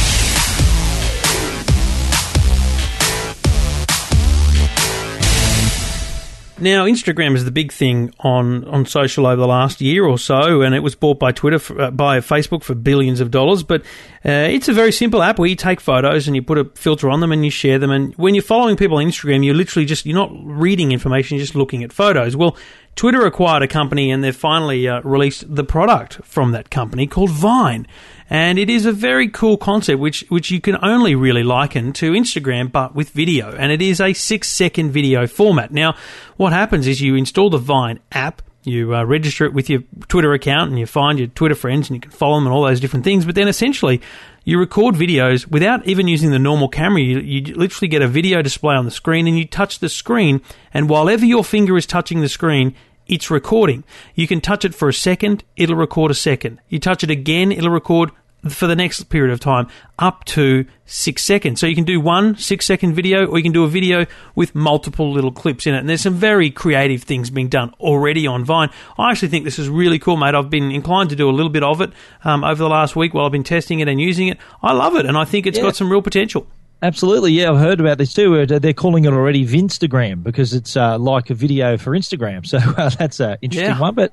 Now, 6.58 6.86
Instagram 6.86 7.34
is 7.36 7.44
the 7.44 7.50
big 7.50 7.70
thing 7.70 8.14
on, 8.20 8.64
on 8.64 8.86
social 8.86 9.26
over 9.26 9.36
the 9.36 9.46
last 9.46 9.82
year 9.82 10.06
or 10.06 10.18
so, 10.18 10.62
and 10.62 10.74
it 10.74 10.80
was 10.80 10.94
bought 10.94 11.18
by 11.18 11.30
Twitter 11.30 11.58
for, 11.58 11.78
uh, 11.78 11.90
by 11.90 12.20
Facebook 12.20 12.62
for 12.62 12.74
billions 12.74 13.20
of 13.20 13.30
dollars. 13.30 13.62
But 13.62 13.82
uh, 14.24 14.48
it's 14.48 14.66
a 14.66 14.72
very 14.72 14.90
simple 14.90 15.22
app 15.22 15.38
where 15.38 15.48
you 15.48 15.54
take 15.54 15.82
photos 15.82 16.26
and 16.26 16.34
you 16.34 16.42
put 16.42 16.56
a 16.56 16.64
filter 16.74 17.10
on 17.10 17.20
them 17.20 17.30
and 17.30 17.44
you 17.44 17.50
share 17.50 17.78
them. 17.78 17.90
And 17.90 18.14
when 18.14 18.34
you're 18.34 18.42
following 18.42 18.76
people 18.76 18.96
on 18.96 19.04
Instagram, 19.04 19.44
you're 19.44 19.54
literally 19.54 19.84
just 19.84 20.06
you're 20.06 20.14
not 20.14 20.30
reading 20.32 20.92
information, 20.92 21.36
you're 21.36 21.44
just 21.44 21.56
looking 21.56 21.84
at 21.84 21.92
photos. 21.92 22.34
Well, 22.36 22.56
Twitter 22.94 23.26
acquired 23.26 23.62
a 23.62 23.68
company 23.68 24.10
and 24.10 24.24
they've 24.24 24.34
finally 24.34 24.88
uh, 24.88 25.02
released 25.02 25.54
the 25.54 25.64
product 25.64 26.14
from 26.24 26.52
that 26.52 26.70
company 26.70 27.06
called 27.06 27.30
Vine. 27.30 27.86
And 28.28 28.58
it 28.58 28.68
is 28.68 28.86
a 28.86 28.92
very 28.92 29.28
cool 29.28 29.56
concept, 29.56 30.00
which, 30.00 30.24
which 30.28 30.50
you 30.50 30.60
can 30.60 30.76
only 30.82 31.14
really 31.14 31.44
liken 31.44 31.92
to 31.94 32.12
Instagram, 32.12 32.72
but 32.72 32.94
with 32.94 33.10
video. 33.10 33.52
And 33.52 33.70
it 33.70 33.80
is 33.80 34.00
a 34.00 34.12
six 34.12 34.48
second 34.48 34.90
video 34.90 35.26
format. 35.26 35.72
Now, 35.72 35.96
what 36.36 36.52
happens 36.52 36.86
is 36.86 37.00
you 37.00 37.14
install 37.14 37.50
the 37.50 37.58
Vine 37.58 38.00
app, 38.10 38.42
you 38.64 38.96
uh, 38.96 39.04
register 39.04 39.44
it 39.44 39.54
with 39.54 39.70
your 39.70 39.82
Twitter 40.08 40.32
account, 40.32 40.70
and 40.70 40.78
you 40.78 40.86
find 40.86 41.20
your 41.20 41.28
Twitter 41.28 41.54
friends, 41.54 41.88
and 41.88 41.96
you 41.96 42.00
can 42.00 42.10
follow 42.10 42.34
them 42.34 42.46
and 42.46 42.52
all 42.52 42.66
those 42.66 42.80
different 42.80 43.04
things. 43.04 43.24
But 43.24 43.36
then 43.36 43.46
essentially, 43.46 44.00
you 44.44 44.58
record 44.58 44.96
videos 44.96 45.48
without 45.48 45.86
even 45.86 46.08
using 46.08 46.32
the 46.32 46.40
normal 46.40 46.68
camera. 46.68 47.00
You, 47.00 47.20
you 47.20 47.54
literally 47.54 47.86
get 47.86 48.02
a 48.02 48.08
video 48.08 48.42
display 48.42 48.74
on 48.74 48.84
the 48.84 48.90
screen, 48.90 49.28
and 49.28 49.38
you 49.38 49.46
touch 49.46 49.78
the 49.78 49.88
screen, 49.88 50.40
and 50.74 50.88
while 50.88 51.08
ever 51.08 51.24
your 51.24 51.44
finger 51.44 51.76
is 51.76 51.86
touching 51.86 52.22
the 52.22 52.28
screen, 52.28 52.74
it's 53.06 53.30
recording. 53.30 53.84
You 54.14 54.26
can 54.26 54.40
touch 54.40 54.64
it 54.64 54.74
for 54.74 54.88
a 54.88 54.94
second, 54.94 55.44
it'll 55.56 55.76
record 55.76 56.10
a 56.10 56.14
second. 56.14 56.60
You 56.68 56.78
touch 56.78 57.04
it 57.04 57.10
again, 57.10 57.52
it'll 57.52 57.70
record 57.70 58.10
for 58.48 58.68
the 58.68 58.76
next 58.76 59.02
period 59.04 59.32
of 59.32 59.40
time 59.40 59.66
up 59.98 60.24
to 60.24 60.64
six 60.84 61.24
seconds. 61.24 61.58
So 61.58 61.66
you 61.66 61.74
can 61.74 61.84
do 61.84 61.98
one 61.98 62.36
six 62.36 62.64
second 62.64 62.94
video 62.94 63.26
or 63.26 63.38
you 63.38 63.42
can 63.42 63.50
do 63.52 63.64
a 63.64 63.68
video 63.68 64.06
with 64.36 64.54
multiple 64.54 65.10
little 65.10 65.32
clips 65.32 65.66
in 65.66 65.74
it. 65.74 65.78
And 65.78 65.88
there's 65.88 66.02
some 66.02 66.14
very 66.14 66.50
creative 66.50 67.02
things 67.02 67.28
being 67.30 67.48
done 67.48 67.72
already 67.80 68.26
on 68.26 68.44
Vine. 68.44 68.70
I 68.98 69.10
actually 69.10 69.28
think 69.28 69.44
this 69.44 69.58
is 69.58 69.68
really 69.68 69.98
cool, 69.98 70.16
mate. 70.16 70.34
I've 70.36 70.50
been 70.50 70.70
inclined 70.70 71.10
to 71.10 71.16
do 71.16 71.28
a 71.28 71.32
little 71.32 71.50
bit 71.50 71.64
of 71.64 71.80
it 71.80 71.90
um, 72.24 72.44
over 72.44 72.62
the 72.62 72.68
last 72.68 72.94
week 72.94 73.14
while 73.14 73.26
I've 73.26 73.32
been 73.32 73.42
testing 73.42 73.80
it 73.80 73.88
and 73.88 74.00
using 74.00 74.28
it. 74.28 74.38
I 74.62 74.72
love 74.74 74.94
it 74.94 75.06
and 75.06 75.16
I 75.18 75.24
think 75.24 75.46
it's 75.46 75.58
Yeah. 75.58 75.64
got 75.64 75.76
some 75.76 75.90
real 75.90 76.02
potential. 76.02 76.46
Absolutely, 76.82 77.32
yeah, 77.32 77.50
I've 77.50 77.56
heard 77.58 77.80
about 77.80 77.96
this 77.96 78.12
too. 78.12 78.44
They're 78.44 78.74
calling 78.74 79.06
it 79.06 79.12
already 79.12 79.44
Vinstagram 79.44 80.20
because 80.22 80.52
it's 80.52 80.76
uh, 80.76 80.98
like 80.98 81.30
a 81.30 81.34
video 81.34 81.78
for 81.78 81.92
Instagram. 81.92 82.44
So 82.46 82.58
uh, 82.58 82.90
that's 82.90 83.18
an 83.18 83.38
interesting 83.40 83.70
Yeah. 83.70 83.80
one. 83.80 83.94
But 83.94 84.12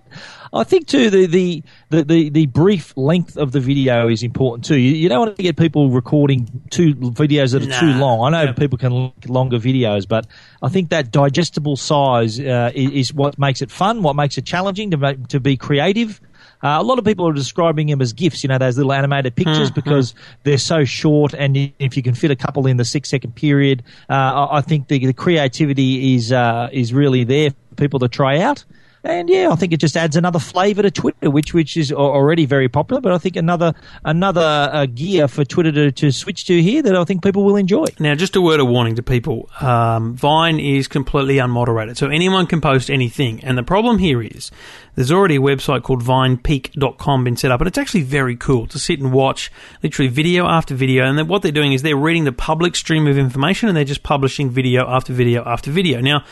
I 0.54 0.63
think 0.63 0.88
too 0.88 1.10
the, 1.10 1.26
the 1.26 1.63
the, 1.89 2.04
the 2.04 2.30
the 2.30 2.45
brief 2.45 2.95
length 2.95 3.36
of 3.38 3.52
the 3.52 3.60
video 3.60 4.08
is 4.08 4.23
important 4.23 4.63
too. 4.63 4.78
You, 4.78 4.93
you 4.95 5.10
don't 5.10 5.19
want 5.19 5.36
to 5.36 5.43
get 5.43 5.58
people 5.58 5.89
recording 5.89 6.47
two 6.69 6.95
videos 6.95 7.52
that 7.52 7.63
are 7.63 7.67
Nah. 7.67 7.80
too 7.82 7.99
long. 7.99 8.34
I 8.34 8.38
know 8.38 8.43
Yep. 8.49 8.58
people 8.58 8.78
can 8.78 8.93
like 8.93 9.28
longer 9.28 9.58
videos, 9.60 10.08
but 10.08 10.26
I 10.62 10.69
think 10.69 10.89
that 10.89 11.12
digestible 11.12 11.76
size 11.76 12.39
uh, 12.39 12.71
is, 12.73 12.91
is 12.91 13.13
what 13.13 13.38
makes 13.38 13.62
it 13.62 13.71
fun, 13.71 14.04
what 14.04 14.15
makes 14.15 14.38
it 14.38 14.45
challenging 14.45 14.91
to 14.91 14.97
make, 14.97 15.28
to 15.28 15.41
be 15.41 15.58
creative. 15.58 16.21
Uh, 16.63 16.78
a 16.80 16.84
lot 16.84 16.97
of 16.97 17.06
people 17.06 17.28
are 17.28 17.34
describing 17.34 17.88
them 17.88 18.02
as 18.02 18.13
gifs, 18.13 18.43
you 18.43 18.47
know, 18.47 18.58
those 18.58 18.78
little 18.78 18.93
animated 18.93 19.36
pictures 19.36 19.69
Hmm, 19.69 19.76
because 19.76 20.15
they're 20.43 20.58
so 20.58 20.86
short, 20.86 21.34
and 21.34 21.58
if 21.80 21.97
you 21.97 22.04
can 22.04 22.15
fit 22.15 22.32
a 22.32 22.36
couple 22.36 22.65
in 22.65 22.78
the 22.78 22.86
six 22.86 23.10
second 23.10 23.36
period, 23.36 23.84
uh, 24.10 24.13
I 24.13 24.58
I 24.58 24.62
think 24.62 24.88
the, 24.88 25.06
the 25.06 25.13
creativity 25.13 26.15
is 26.15 26.32
uh, 26.32 26.69
is 26.71 26.93
really 26.93 27.23
there 27.26 27.52
for 27.52 27.76
people 27.76 27.99
to 27.99 28.08
try 28.08 28.39
out. 28.39 28.63
And 29.06 29.30
yeah, 29.30 29.50
I 29.52 29.56
think 29.56 29.74
it 29.74 29.82
just 29.82 29.98
adds 29.98 30.16
another 30.16 30.39
flavour 30.39 30.82
to 30.82 30.92
Twitter, 30.92 31.30
which 31.30 31.54
which 31.54 31.76
is 31.76 31.92
already 31.92 32.46
very 32.46 32.70
popular. 32.70 33.02
But 33.02 33.12
I 33.12 33.18
think 33.18 33.36
another 33.36 33.74
another 34.06 34.70
uh, 34.72 34.86
gear 34.86 35.28
for 35.28 35.44
Twitter 35.44 35.74
to, 35.74 35.92
to 35.92 36.12
switch 36.12 36.46
to 36.46 36.62
here 36.62 36.82
that 36.82 36.96
I 36.96 37.04
think 37.04 37.22
people 37.22 37.44
will 37.44 37.58
enjoy. 37.58 37.86
Now, 38.00 38.16
just 38.16 38.38
a 38.38 38.42
word 38.42 38.62
of 38.62 38.68
warning 38.68 38.96
to 38.96 39.04
people 39.04 39.50
um, 39.60 40.16
Vine 40.16 40.58
is 40.58 40.88
completely 40.88 41.36
unmoderated, 41.36 41.98
so 41.98 42.08
anyone 42.08 42.48
can 42.48 42.62
post 42.62 42.89
anything. 42.89 43.44
And 43.44 43.58
the 43.58 43.63
problem 43.63 43.98
here 43.98 44.22
is 44.22 44.52
there's 44.96 45.12
already 45.12 45.36
a 45.36 45.42
website 45.42 45.84
called 45.84 46.02
vinepeak.com 46.02 47.24
been 47.26 47.36
set 47.36 47.52
up, 47.52 47.60
and 47.60 47.68
it's 47.68 47.78
actually 47.78 48.04
very 48.04 48.38
cool 48.38 48.68
to 48.68 48.80
sit 48.80 49.02
and 49.02 49.12
watch 49.12 49.52
literally 49.82 50.08
video 50.08 50.48
after 50.48 50.76
video. 50.76 51.04
And 51.04 51.18
then 51.18 51.28
what 51.28 51.42
they're 51.42 51.52
doing 51.52 51.74
is 51.74 51.82
they're 51.82 51.98
reading 51.98 52.24
the 52.24 52.32
public 52.32 52.76
stream 52.78 53.08
of 53.08 53.18
information 53.18 53.68
and 53.68 53.76
they're 53.76 53.84
just 53.84 54.04
publishing 54.04 54.50
video 54.50 54.88
after 54.88 55.12
video 55.12 55.44
after 55.46 55.72
video. 55.72 56.00
Now, 56.00 56.24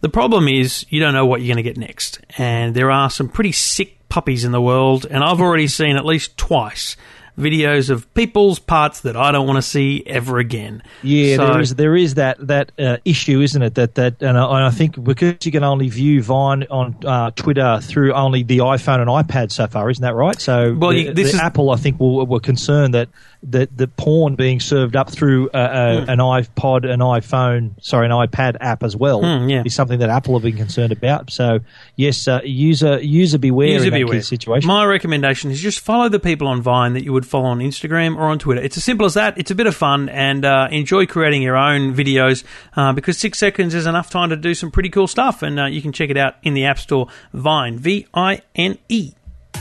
the 0.00 0.08
problem 0.08 0.48
is 0.48 0.86
you 0.88 1.00
don't 1.00 1.14
know 1.14 1.26
what 1.26 1.40
you're 1.40 1.54
going 1.54 1.64
to 1.64 1.68
get 1.68 1.76
next. 1.76 2.20
And 2.36 2.74
there 2.74 2.90
are 2.90 3.10
some 3.10 3.28
pretty 3.28 3.52
sick 3.52 3.96
puppies 4.08 4.44
in 4.44 4.52
the 4.52 4.60
world, 4.60 5.06
and 5.10 5.22
I've 5.22 5.40
already 5.40 5.68
seen 5.68 5.96
at 5.96 6.04
least 6.04 6.36
twice 6.36 6.96
videos 7.38 7.88
of 7.90 8.12
people's 8.14 8.58
parts 8.58 9.00
that 9.00 9.16
I 9.16 9.30
don't 9.32 9.46
want 9.46 9.56
to 9.56 9.62
see 9.62 10.02
ever 10.06 10.38
again. 10.38 10.82
Yeah, 11.02 11.36
So- 11.36 11.46
there 11.46 11.60
is 11.60 11.74
there 11.76 11.96
is 11.96 12.14
that 12.14 12.46
that 12.46 12.72
uh, 12.78 12.96
issue, 13.04 13.40
isn't 13.40 13.62
it? 13.62 13.74
That 13.76 13.94
that 13.94 14.20
and 14.22 14.36
I, 14.36 14.44
and 14.44 14.64
I 14.66 14.70
think 14.70 15.02
because 15.02 15.36
you 15.46 15.52
can 15.52 15.64
only 15.64 15.88
view 15.88 16.22
Vine 16.22 16.64
on 16.70 16.96
uh, 17.04 17.30
Twitter 17.30 17.80
through 17.82 18.12
only 18.12 18.42
the 18.42 18.58
iPhone 18.58 19.00
and 19.00 19.08
iPad 19.08 19.52
so 19.52 19.66
far, 19.66 19.88
isn't 19.90 20.02
that 20.02 20.14
right? 20.14 20.40
So, 20.40 20.74
Well, 20.78 20.90
the, 20.90 21.12
this 21.12 21.30
the 21.32 21.36
is- 21.38 21.40
Apple, 21.40 21.70
I 21.70 21.76
think, 21.76 22.00
were, 22.00 22.24
were 22.24 22.40
concerned 22.40 22.94
that 22.94 23.08
that 23.44 23.76
the 23.76 23.86
porn 23.86 24.34
being 24.34 24.58
served 24.58 24.96
up 24.96 25.08
through 25.08 25.48
uh, 25.50 25.56
uh, 25.56 26.00
Hmm. 26.04 26.10
an 26.10 26.18
iPod, 26.18 26.90
an 26.90 26.98
iPhone, 26.98 27.70
sorry, 27.80 28.06
an 28.06 28.10
iPad 28.12 28.56
app 28.60 28.82
as 28.82 28.96
well 28.96 29.20
Hmm, 29.22 29.48
yeah. 29.48 29.62
is 29.64 29.74
something 29.76 30.00
that 30.00 30.08
Apple 30.08 30.34
have 30.34 30.42
been 30.42 30.56
concerned 30.56 30.90
about. 30.90 31.30
So, 31.30 31.60
yes, 31.94 32.26
uh, 32.26 32.40
user 32.44 32.98
user 33.00 33.38
beware 33.38 33.68
User 33.68 33.86
in 33.88 33.92
beware. 33.94 34.22
situation. 34.22 34.66
My 34.66 34.84
recommendation 34.84 35.52
is 35.52 35.60
just 35.60 35.78
follow 35.78 36.08
the 36.08 36.18
people 36.18 36.48
on 36.48 36.62
Vine 36.62 36.94
that 36.94 37.04
you 37.04 37.12
would 37.12 37.26
follow 37.28 37.46
on 37.46 37.58
Instagram 37.60 38.16
or 38.16 38.24
on 38.24 38.38
Twitter. 38.38 38.60
It's 38.60 38.76
as 38.76 38.84
simple 38.84 39.06
as 39.06 39.14
that. 39.14 39.38
It's 39.38 39.50
a 39.50 39.54
bit 39.54 39.66
of 39.66 39.76
fun 39.76 40.08
and 40.08 40.44
uh, 40.44 40.68
enjoy 40.70 41.06
creating 41.06 41.42
your 41.42 41.56
own 41.56 41.94
videos 41.94 42.44
uh, 42.76 42.92
because 42.92 43.18
six 43.18 43.38
seconds 43.38 43.74
is 43.74 43.86
enough 43.86 44.10
time 44.10 44.30
to 44.30 44.36
do 44.36 44.54
some 44.54 44.70
pretty 44.70 44.90
cool 44.90 45.06
stuff. 45.06 45.42
And 45.42 45.60
uh, 45.60 45.66
you 45.66 45.82
can 45.82 45.92
check 45.92 46.10
it 46.10 46.16
out 46.16 46.34
in 46.42 46.54
the 46.54 46.64
App 46.64 46.78
Store. 46.78 47.08
Vine, 47.32 47.78
V 47.78 48.06
I 48.14 48.42
N 48.54 48.78
E. 48.88 49.12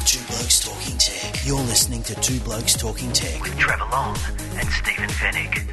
Two 0.05 0.19
Blokes 0.27 0.65
Talking 0.65 0.97
Tech. 0.97 1.45
You're 1.45 1.57
listening 1.57 2.03
to 2.03 2.15
Two 2.15 2.39
Blokes 2.41 2.75
Talking 2.75 3.11
Tech. 3.11 3.41
With 3.41 3.57
Trevor 3.57 3.85
Long 3.91 4.15
and 4.55 4.67
Stephen 4.69 5.09
Fenech. 5.09 5.63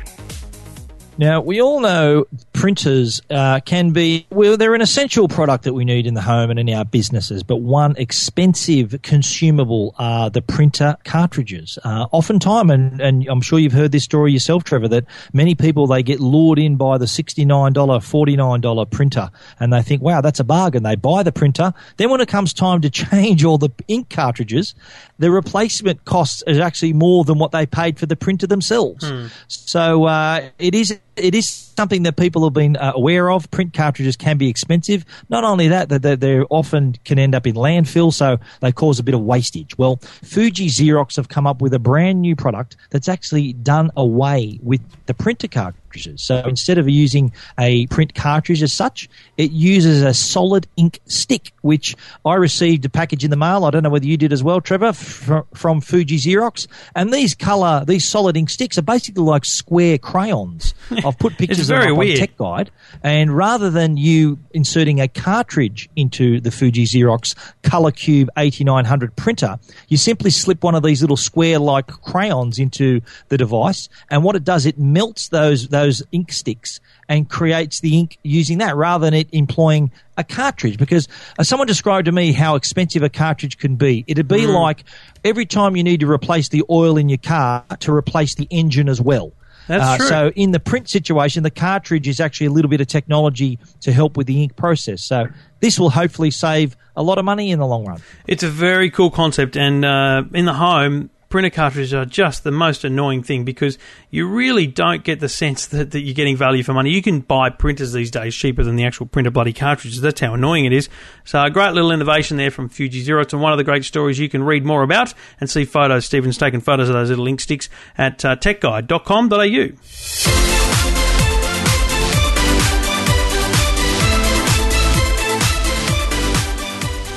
Now, 1.16 1.40
we 1.40 1.62
all 1.62 1.78
know 1.80 2.26
printers 2.54 3.20
uh, 3.30 3.60
can 3.60 3.90
be 3.90 4.26
well 4.30 4.56
they're 4.56 4.74
an 4.74 4.80
essential 4.80 5.28
product 5.28 5.64
that 5.64 5.74
we 5.74 5.84
need 5.84 6.06
in 6.06 6.14
the 6.14 6.22
home 6.22 6.50
and 6.50 6.58
in 6.58 6.70
our 6.70 6.84
businesses 6.84 7.42
but 7.42 7.56
one 7.56 7.94
expensive 7.96 8.94
consumable 9.02 9.94
are 9.98 10.30
the 10.30 10.40
printer 10.40 10.96
cartridges. 11.04 11.78
Uh, 11.84 12.06
oftentimes 12.12 12.70
and, 12.70 13.00
and 13.00 13.26
i'm 13.28 13.40
sure 13.40 13.58
you've 13.58 13.72
heard 13.72 13.92
this 13.92 14.04
story 14.04 14.32
yourself 14.32 14.64
trevor 14.64 14.88
that 14.88 15.04
many 15.32 15.54
people 15.54 15.86
they 15.86 16.02
get 16.02 16.20
lured 16.20 16.58
in 16.58 16.76
by 16.76 16.96
the 16.96 17.06
$69 17.06 17.44
$49 17.74 18.90
printer 18.90 19.30
and 19.58 19.72
they 19.72 19.82
think 19.82 20.00
wow 20.00 20.20
that's 20.20 20.40
a 20.40 20.44
bargain. 20.44 20.84
They 20.84 20.94
buy 20.94 21.22
the 21.24 21.32
printer. 21.32 21.74
Then 21.96 22.10
when 22.10 22.20
it 22.20 22.28
comes 22.28 22.54
time 22.54 22.80
to 22.82 22.90
change 22.90 23.44
all 23.44 23.58
the 23.58 23.70
ink 23.88 24.08
cartridges 24.10 24.74
the 25.18 25.30
replacement 25.30 26.04
costs 26.04 26.42
is 26.46 26.58
actually 26.58 26.92
more 26.92 27.24
than 27.24 27.38
what 27.38 27.52
they 27.52 27.66
paid 27.66 27.98
for 27.98 28.06
the 28.06 28.16
printer 28.16 28.46
themselves. 28.46 29.04
So 29.48 30.04
uh, 30.04 30.50
it 30.58 30.74
is 30.74 30.98
it 31.16 31.34
is 31.34 31.48
something 31.48 32.02
that 32.04 32.16
people 32.16 32.44
have 32.44 32.52
been 32.52 32.76
uh, 32.76 32.92
aware 32.94 33.30
of. 33.30 33.50
Print 33.50 33.72
cartridges 33.72 34.16
can 34.16 34.38
be 34.38 34.48
expensive. 34.48 35.04
Not 35.28 35.44
only 35.44 35.68
that, 35.68 35.88
that 35.88 36.02
they 36.02 36.14
they 36.16 36.40
often 36.40 36.96
can 37.04 37.18
end 37.18 37.34
up 37.34 37.46
in 37.46 37.54
landfill, 37.54 38.12
so 38.12 38.38
they 38.60 38.72
cause 38.72 38.98
a 38.98 39.02
bit 39.02 39.14
of 39.14 39.20
wastage. 39.20 39.76
Well, 39.78 39.96
Fuji 40.22 40.68
Xerox 40.68 41.16
have 41.16 41.28
come 41.28 41.46
up 41.46 41.60
with 41.60 41.74
a 41.74 41.78
brand 41.78 42.20
new 42.20 42.36
product 42.36 42.76
that's 42.90 43.08
actually 43.08 43.52
done 43.52 43.90
away 43.96 44.58
with 44.62 44.80
the 45.06 45.14
printer 45.14 45.48
cartridges. 45.94 46.22
So 46.22 46.42
instead 46.46 46.78
of 46.78 46.88
using 46.88 47.32
a 47.58 47.86
print 47.86 48.14
cartridge 48.14 48.62
as 48.62 48.72
such, 48.72 49.08
it 49.36 49.50
uses 49.50 50.02
a 50.02 50.12
solid 50.14 50.66
ink 50.76 51.00
stick, 51.06 51.52
which 51.62 51.96
I 52.24 52.34
received 52.34 52.84
a 52.84 52.88
package 52.88 53.24
in 53.24 53.30
the 53.30 53.36
mail. 53.36 53.64
I 53.64 53.70
don't 53.70 53.82
know 53.82 53.90
whether 53.90 54.06
you 54.06 54.16
did 54.16 54.32
as 54.32 54.42
well, 54.42 54.60
Trevor, 54.60 54.92
fr- 54.92 55.40
from 55.54 55.80
Fuji 55.80 56.16
Xerox. 56.16 56.66
And 56.94 57.12
these 57.12 57.34
color, 57.34 57.84
these 57.86 58.06
solid 58.06 58.36
ink 58.36 58.50
sticks 58.50 58.78
are 58.78 58.82
basically 58.82 59.22
like 59.22 59.44
square 59.44 59.98
crayons. 59.98 60.74
I've 60.90 61.18
put 61.18 61.38
pictures 61.38 61.70
of 61.70 61.80
them 61.80 61.98
on 61.98 62.06
Tech 62.16 62.36
Guide, 62.36 62.70
and 63.02 63.36
rather 63.36 63.70
than 63.70 63.96
you 63.96 64.38
inserting 64.52 65.00
a 65.00 65.08
cartridge 65.08 65.88
into 65.96 66.40
the 66.40 66.50
Fuji 66.50 66.84
Xerox 66.84 67.34
ColorQube 67.62 68.28
8900 68.36 69.16
printer, 69.16 69.58
you 69.88 69.96
simply 69.96 70.30
slip 70.30 70.62
one 70.62 70.74
of 70.74 70.82
these 70.82 71.00
little 71.02 71.16
square-like 71.16 71.86
crayons 71.86 72.58
into 72.58 73.00
the 73.28 73.38
device, 73.38 73.88
and 74.10 74.22
what 74.24 74.36
it 74.36 74.44
does, 74.44 74.66
it 74.66 74.78
melts 74.78 75.28
those 75.28 75.68
those 75.68 75.83
ink 76.12 76.32
sticks 76.32 76.80
and 77.08 77.28
creates 77.28 77.80
the 77.80 77.98
ink 77.98 78.18
using 78.22 78.58
that 78.58 78.76
rather 78.76 79.06
than 79.06 79.14
it 79.14 79.28
employing 79.32 79.90
a 80.16 80.24
cartridge 80.24 80.78
because 80.78 81.08
uh, 81.38 81.42
someone 81.42 81.66
described 81.66 82.06
to 82.06 82.12
me 82.12 82.32
how 82.32 82.54
expensive 82.54 83.02
a 83.02 83.08
cartridge 83.08 83.58
can 83.58 83.76
be 83.76 84.04
it'd 84.06 84.28
be 84.28 84.46
like 84.46 84.84
every 85.24 85.46
time 85.46 85.76
you 85.76 85.82
need 85.82 86.00
to 86.00 86.10
replace 86.10 86.48
the 86.48 86.62
oil 86.70 86.96
in 86.96 87.08
your 87.08 87.18
car 87.18 87.64
to 87.80 87.92
replace 87.92 88.34
the 88.36 88.46
engine 88.50 88.88
as 88.88 89.00
well 89.00 89.32
That's 89.66 89.84
uh, 89.84 89.96
true. 89.96 90.06
So 90.06 90.32
in 90.36 90.50
the 90.52 90.60
print 90.60 90.88
situation, 90.88 91.42
the 91.42 91.50
cartridge 91.50 92.06
is 92.06 92.20
actually 92.20 92.48
a 92.48 92.50
little 92.50 92.68
bit 92.68 92.80
of 92.80 92.86
technology 92.86 93.58
to 93.80 93.92
help 93.92 94.16
with 94.16 94.26
the 94.26 94.42
ink 94.42 94.56
process. 94.56 95.02
So 95.02 95.26
this 95.60 95.78
will 95.78 95.90
hopefully 95.90 96.30
save 96.30 96.76
a 96.96 97.02
lot 97.02 97.18
of 97.18 97.24
money 97.24 97.50
in 97.50 97.58
the 97.58 97.66
long 97.66 97.86
run. 97.86 98.00
It's 98.26 98.42
a 98.42 98.48
very 98.48 98.90
cool 98.90 99.10
concept, 99.10 99.56
and 99.56 99.84
uh, 99.84 100.24
in 100.32 100.44
the 100.44 100.54
home, 100.54 101.10
printer 101.34 101.50
cartridges 101.50 101.92
are 101.92 102.04
just 102.04 102.44
the 102.44 102.52
most 102.52 102.84
annoying 102.84 103.20
thing 103.20 103.44
because 103.44 103.76
you 104.08 104.24
really 104.24 104.68
don't 104.68 105.02
get 105.02 105.18
the 105.18 105.28
sense 105.28 105.66
that, 105.66 105.90
that 105.90 106.02
you're 106.02 106.14
getting 106.14 106.36
value 106.36 106.62
for 106.62 106.72
money. 106.72 106.90
You 106.90 107.02
can 107.02 107.18
buy 107.18 107.50
printers 107.50 107.92
these 107.92 108.12
days 108.12 108.36
cheaper 108.36 108.62
than 108.62 108.76
the 108.76 108.84
actual 108.84 109.06
printer 109.06 109.32
bloody 109.32 109.52
cartridges. 109.52 110.00
That's 110.00 110.20
how 110.20 110.34
annoying 110.34 110.64
it 110.64 110.72
is. 110.72 110.88
So 111.24 111.42
a 111.42 111.50
great 111.50 111.72
little 111.72 111.90
innovation 111.90 112.36
there 112.36 112.52
from 112.52 112.68
Fuji 112.68 113.04
Xerox, 113.04 113.32
and 113.32 113.42
one 113.42 113.50
of 113.50 113.58
the 113.58 113.64
great 113.64 113.84
stories 113.84 114.20
you 114.20 114.28
can 114.28 114.44
read 114.44 114.64
more 114.64 114.84
about 114.84 115.12
and 115.40 115.50
see 115.50 115.64
photos. 115.64 116.06
Stephen's 116.06 116.38
taken 116.38 116.60
photos 116.60 116.88
of 116.88 116.94
those 116.94 117.08
little 117.08 117.26
ink 117.26 117.40
sticks 117.40 117.68
at 117.98 118.24
uh, 118.24 118.36
techguide.com.au. 118.36 120.63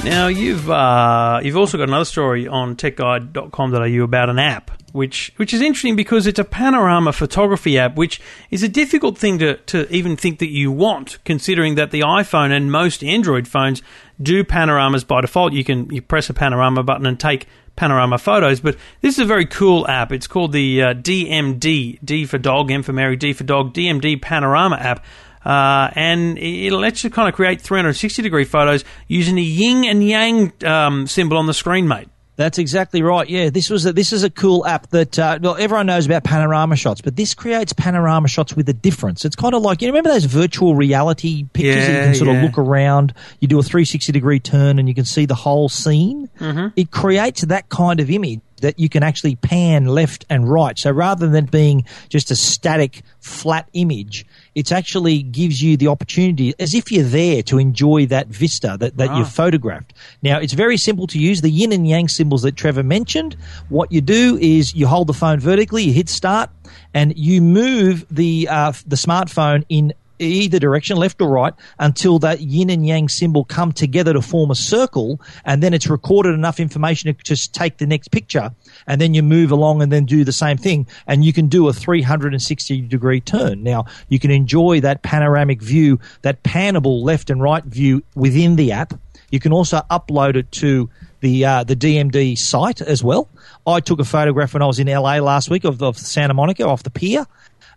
Now 0.10 0.28
you've 0.28 0.70
uh, 0.70 1.41
you've 1.43 1.58
also 1.58 1.78
got 1.78 1.89
another 1.89 2.06
story 2.06 2.48
on 2.48 2.78
techguide.com.au 2.78 4.04
about 4.04 4.30
an 4.30 4.39
app 4.39 4.72
which 4.93 5.34
which 5.36 5.54
is 5.54 5.62
interesting 5.62 5.96
because 5.96 6.28
it's 6.28 6.39
a 6.39 6.43
panorama 6.43 7.13
photography 7.13 7.78
app, 7.78 7.96
which 7.96 8.22
is 8.50 8.63
a 8.63 8.70
difficult 8.70 9.17
thing 9.17 9.38
to, 9.39 9.58
to 9.58 9.93
even 9.93 10.15
think 10.15 10.39
that 10.39 10.50
you 10.50 10.72
want, 10.72 11.24
considering 11.24 11.76
that 11.76 11.91
the 11.91 12.02
iPhone 12.02 12.52
and 12.52 12.72
most 12.72 13.04
Android 13.04 13.48
phones 13.48 13.82
do 14.22 14.43
panoramas 14.43 15.04
by 15.04 15.22
default. 15.22 15.54
You 15.54 15.63
can 15.63 15.89
you 15.93 16.02
press 16.02 16.30
a 16.30 16.34
panorama 16.34 16.84
button 16.84 17.06
and 17.06 17.20
take 17.20 17.48
panorama 17.76 18.17
photos, 18.17 18.60
but 18.60 18.76
this 19.02 19.15
is 19.15 19.20
a 19.20 19.26
very 19.26 19.46
cool 19.46 19.88
app. 19.88 20.12
It's 20.12 20.26
called 20.26 20.52
the 20.52 20.82
uh, 20.82 20.93
DMD, 20.96 22.00
D 22.04 22.26
for 22.26 22.38
dog, 22.38 22.72
M 22.72 22.82
for 22.82 22.93
Mary, 22.93 23.17
D 23.17 23.34
for 23.34 23.43
dog, 23.43 23.74
DMD 23.74 24.22
panorama 24.22 24.78
app. 24.78 25.06
Uh, 25.48 25.90
and 25.96 26.38
it 26.38 26.74
lets 26.74 27.06
you 27.06 27.10
kind 27.10 27.30
of 27.30 27.34
create 27.34 27.62
360 27.62 28.22
degree 28.22 28.44
photos 28.44 28.84
using 29.08 29.36
the 29.36 29.42
yin 29.42 29.86
and 29.86 30.06
yang 30.06 30.52
um, 30.66 31.08
symbol 31.08 31.38
on 31.38 31.48
the 31.48 31.54
screen, 31.54 31.88
mate. 31.88 32.10
That's 32.36 32.58
exactly 32.58 33.02
right. 33.02 33.28
Yeah, 33.28 33.50
this 33.50 33.70
was 33.70 33.86
a, 33.86 33.94
this 33.94 34.12
is 34.12 34.24
a 34.24 34.30
cool 34.30 34.66
app 34.68 34.88
that 34.92 35.18
uh, 35.18 35.40
well 35.42 35.56
everyone 35.58 35.86
knows 35.86 36.06
about 36.06 36.26
panorama 36.26 36.76
shots, 36.76 37.00
but 37.00 37.16
this 37.16 37.34
creates 37.34 37.72
panorama 37.72 38.28
shots 38.28 38.56
with 38.58 38.68
a 38.68 38.74
difference. 38.74 39.24
It's 39.24 39.38
kind 39.38 39.56
of 39.56 39.62
like 39.62 39.82
you 39.82 39.88
remember 39.88 40.10
those 40.10 40.26
virtual 40.26 40.76
reality 40.76 41.46
pictures 41.54 41.88
that 41.88 41.94
you 41.94 42.00
can 42.08 42.16
sort 42.16 42.30
yeah. 42.30 42.38
of 42.38 42.44
look 42.44 42.58
around. 42.60 43.14
You 43.40 43.48
do 43.48 43.58
a 43.58 43.64
360 43.64 44.12
degree 44.12 44.40
turn 44.40 44.78
and 44.78 44.88
you 44.90 44.94
can 44.94 45.06
see 45.06 45.26
the 45.26 45.34
whole 45.34 45.70
scene. 45.70 46.30
Mm-hmm. 46.40 46.68
It 46.76 46.92
creates 46.92 47.42
that 47.42 47.70
kind 47.70 48.00
of 48.00 48.12
image 48.12 48.42
that 48.62 48.80
you 48.80 48.89
can 48.89 49.04
actually 49.04 49.36
pan 49.36 49.86
left 49.86 50.26
and 50.30 50.50
right. 50.50 50.78
So 50.78 50.91
rather 50.91 51.28
than 51.28 51.46
being 51.46 51.86
just 52.10 52.32
a 52.32 52.36
static 52.36 53.04
flat 53.20 53.70
image, 53.74 54.26
it 54.56 54.72
actually 54.72 55.22
gives 55.22 55.62
you 55.62 55.78
the 55.78 55.88
opportunity 55.88 56.54
as 56.60 56.74
if 56.74 56.91
you're 56.91 57.04
there 57.04 57.43
to 57.43 57.60
enjoy 57.60 58.06
that 58.08 58.28
vista 58.28 58.78
that, 58.80 58.98
that 58.98 59.15
you've 59.15 59.32
photographed. 59.32 59.93
Now, 60.22 60.39
it's 60.39 60.54
very 60.54 60.78
simple 60.78 61.08
to 61.08 61.20
use. 61.20 61.41
The 61.41 61.50
yin 61.50 61.72
and 61.72 61.88
yang 61.88 62.08
symbols 62.08 62.41
that 62.41 62.56
Trevor 62.56 62.84
mentioned, 62.84 63.38
what 63.70 63.91
you 63.91 64.02
do 64.02 64.38
is 64.41 64.74
you 64.74 64.88
hold 64.88 65.08
the 65.08 65.13
phone 65.13 65.39
vertically, 65.39 65.84
you 65.84 65.93
hit 65.93 66.10
start, 66.10 66.50
and 66.93 67.15
you 67.17 67.41
move 67.41 68.06
the, 68.10 68.48
uh, 68.50 68.74
the 68.86 68.96
smartphone 68.96 69.63
in 69.70 69.93
either 70.20 70.60
direction, 70.60 70.98
left 70.98 71.22
or 71.22 71.30
right, 71.30 71.54
until 71.80 72.20
that 72.20 72.42
yin 72.42 72.70
and 72.70 72.86
yang 72.86 73.10
symbol 73.10 73.44
come 73.44 73.72
together 73.72 74.14
to 74.14 74.22
form 74.22 74.52
a 74.52 74.56
circle, 74.56 75.20
and 75.46 75.62
then 75.62 75.74
it's 75.74 75.88
recorded 75.88 76.34
enough 76.34 76.60
information 76.60 77.14
to 77.14 77.24
just 77.24 77.54
take 77.54 77.78
the 77.78 77.88
next 77.88 78.10
picture, 78.10 78.52
and 78.88 79.00
then 79.02 79.14
you 79.14 79.24
move 79.24 79.52
along 79.52 79.82
and 79.82 79.92
then 79.92 80.06
do 80.06 80.24
the 80.24 80.32
same 80.32 80.58
thing, 80.58 80.88
and 81.08 81.24
you 81.24 81.34
can 81.34 81.48
do 81.48 81.68
a 81.68 81.74
360 81.74 82.82
degree 82.82 83.22
turn. 83.22 83.64
Now, 83.64 83.86
you 84.10 84.20
can 84.20 84.32
enjoy 84.32 84.82
that 84.82 85.04
panoramic 85.04 85.62
view, 85.62 86.00
that 86.22 86.44
panable 86.44 87.04
left 87.04 87.30
and 87.30 87.42
right 87.42 87.64
view 87.64 88.04
within 88.16 88.56
the 88.56 88.72
app. 88.72 88.94
You 89.32 89.40
can 89.40 89.52
also 89.52 89.82
upload 89.92 90.36
it 90.36 90.52
to 90.54 90.90
the 91.20 91.46
uh, 91.46 91.64
the 91.64 91.76
DMD 91.76 92.38
site 92.38 92.82
as 92.82 93.04
well. 93.04 93.28
I 93.66 93.80
took 93.80 94.00
a 94.00 94.06
photograph 94.06 94.54
when 94.54 94.62
I 94.62 94.66
was 94.68 94.80
in 94.80 94.88
LA 94.88 95.18
last 95.18 95.50
week 95.50 95.64
of, 95.66 95.82
of 95.82 95.98
Santa 95.98 96.34
Monica 96.34 96.66
off 96.66 96.84
the 96.84 96.90
pier. 96.90 97.26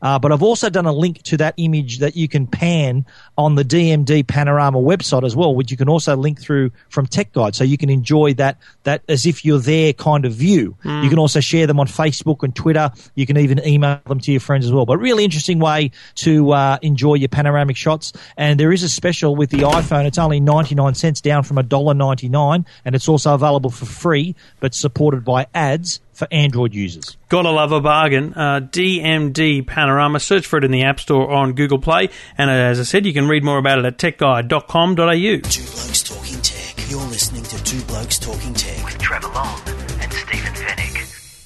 Uh, 0.03 0.19
but 0.19 0.33
I've 0.33 0.43
also 0.43 0.71
done 0.71 0.87
a 0.87 0.93
link 0.93 1.23
to 1.25 1.37
that 1.39 1.55
image 1.57 1.99
that 1.99 2.17
you 2.17 2.29
can 2.29 2.47
pan 2.47 3.05
on 3.37 3.55
the 3.55 3.65
DMD 3.65 4.27
Panorama 4.27 4.79
website 4.79 5.25
as 5.25 5.37
well, 5.37 5.55
which 5.55 5.71
you 5.71 5.77
can 5.77 5.89
also 5.89 6.17
link 6.17 6.41
through 6.41 6.71
from 6.89 7.07
Tech 7.07 7.33
Guide, 7.33 7.55
so 7.55 7.65
you 7.65 7.77
can 7.77 7.91
enjoy 7.91 8.35
that 8.35 8.59
that 8.85 9.03
as 9.09 9.27
if 9.27 9.45
you're 9.45 9.59
there 9.59 9.93
kind 9.93 10.25
of 10.25 10.33
view. 10.33 10.77
You 10.85 11.09
can 11.09 11.19
also 11.19 11.41
share 11.41 11.67
them 11.67 11.79
on 11.81 11.87
Facebook 11.87 12.43
and 12.43 12.55
Twitter. 12.55 12.91
You 13.15 13.27
can 13.27 13.37
even 13.37 13.65
email 13.67 14.01
them 14.07 14.21
to 14.21 14.31
your 14.33 14.41
friends 14.41 14.65
as 14.65 14.73
well. 14.73 14.87
But 14.87 14.99
really 14.99 15.25
interesting 15.25 15.59
way 15.59 15.91
to 16.17 16.53
uh, 16.53 16.79
enjoy 16.83 17.15
your 17.15 17.29
panoramic 17.29 17.77
shots. 17.77 18.13
And 18.37 18.59
there 18.59 18.73
is 18.73 18.83
a 18.83 18.89
special 18.89 19.37
with 19.37 19.51
the 19.51 19.59
iPhone. 19.59 20.07
It's 20.07 20.19
only 20.19 20.41
ninety 20.41 20.75
nine 20.75 20.95
cents 20.95 21.21
down 21.21 21.43
from 21.43 21.59
a 21.59 21.63
dollar 21.63 21.95
ninety 21.95 22.29
nine, 22.29 22.67
and 22.85 22.95
it's 22.95 23.09
also 23.09 23.35
available 23.35 23.71
for 23.71 23.87
free, 23.87 24.35
but 24.61 24.75
supported 24.75 25.25
by 25.25 25.47
ads 25.55 26.01
for 26.21 26.29
Android 26.31 26.73
users. 26.75 27.17
Gotta 27.29 27.51
love 27.51 27.73
a 27.73 27.81
bargain. 27.81 28.35
Uh, 28.35 28.61
DMD 28.61 29.67
Panorama. 29.67 30.21
Search 30.21 30.47
for 30.47 30.59
it 30.59 30.65
in 30.65 30.71
the 30.71 30.85
App 30.85 31.01
Store 31.01 31.25
or 31.25 31.35
on 31.35 31.55
Google 31.55 31.79
Play. 31.81 32.11
And 32.39 32.49
uh, 32.49 32.53
as 32.53 32.79
I 32.79 32.85
said, 32.85 33.05
you 33.07 33.13
can 33.13 33.27
read 33.27 33.43
more 33.43 33.59
about 33.59 33.79
it 33.81 33.85
at 33.87 33.99
techguide.com.au. 33.99 34.95
Two 34.95 35.63
Blokes 35.63 36.03
Talking 36.05 36.41
Tech. 36.43 36.91
You're 36.91 37.01
listening 37.09 37.43
to 37.45 37.65
Two 37.65 37.81
Blokes 37.87 38.19
Talking 38.19 38.55
Tech. 38.55 38.85
with 38.85 38.99
Trevor 38.99 39.29
Long 39.29 39.61
and 39.67 39.67
Stephen 39.69 39.87
Fenech. 39.87 39.90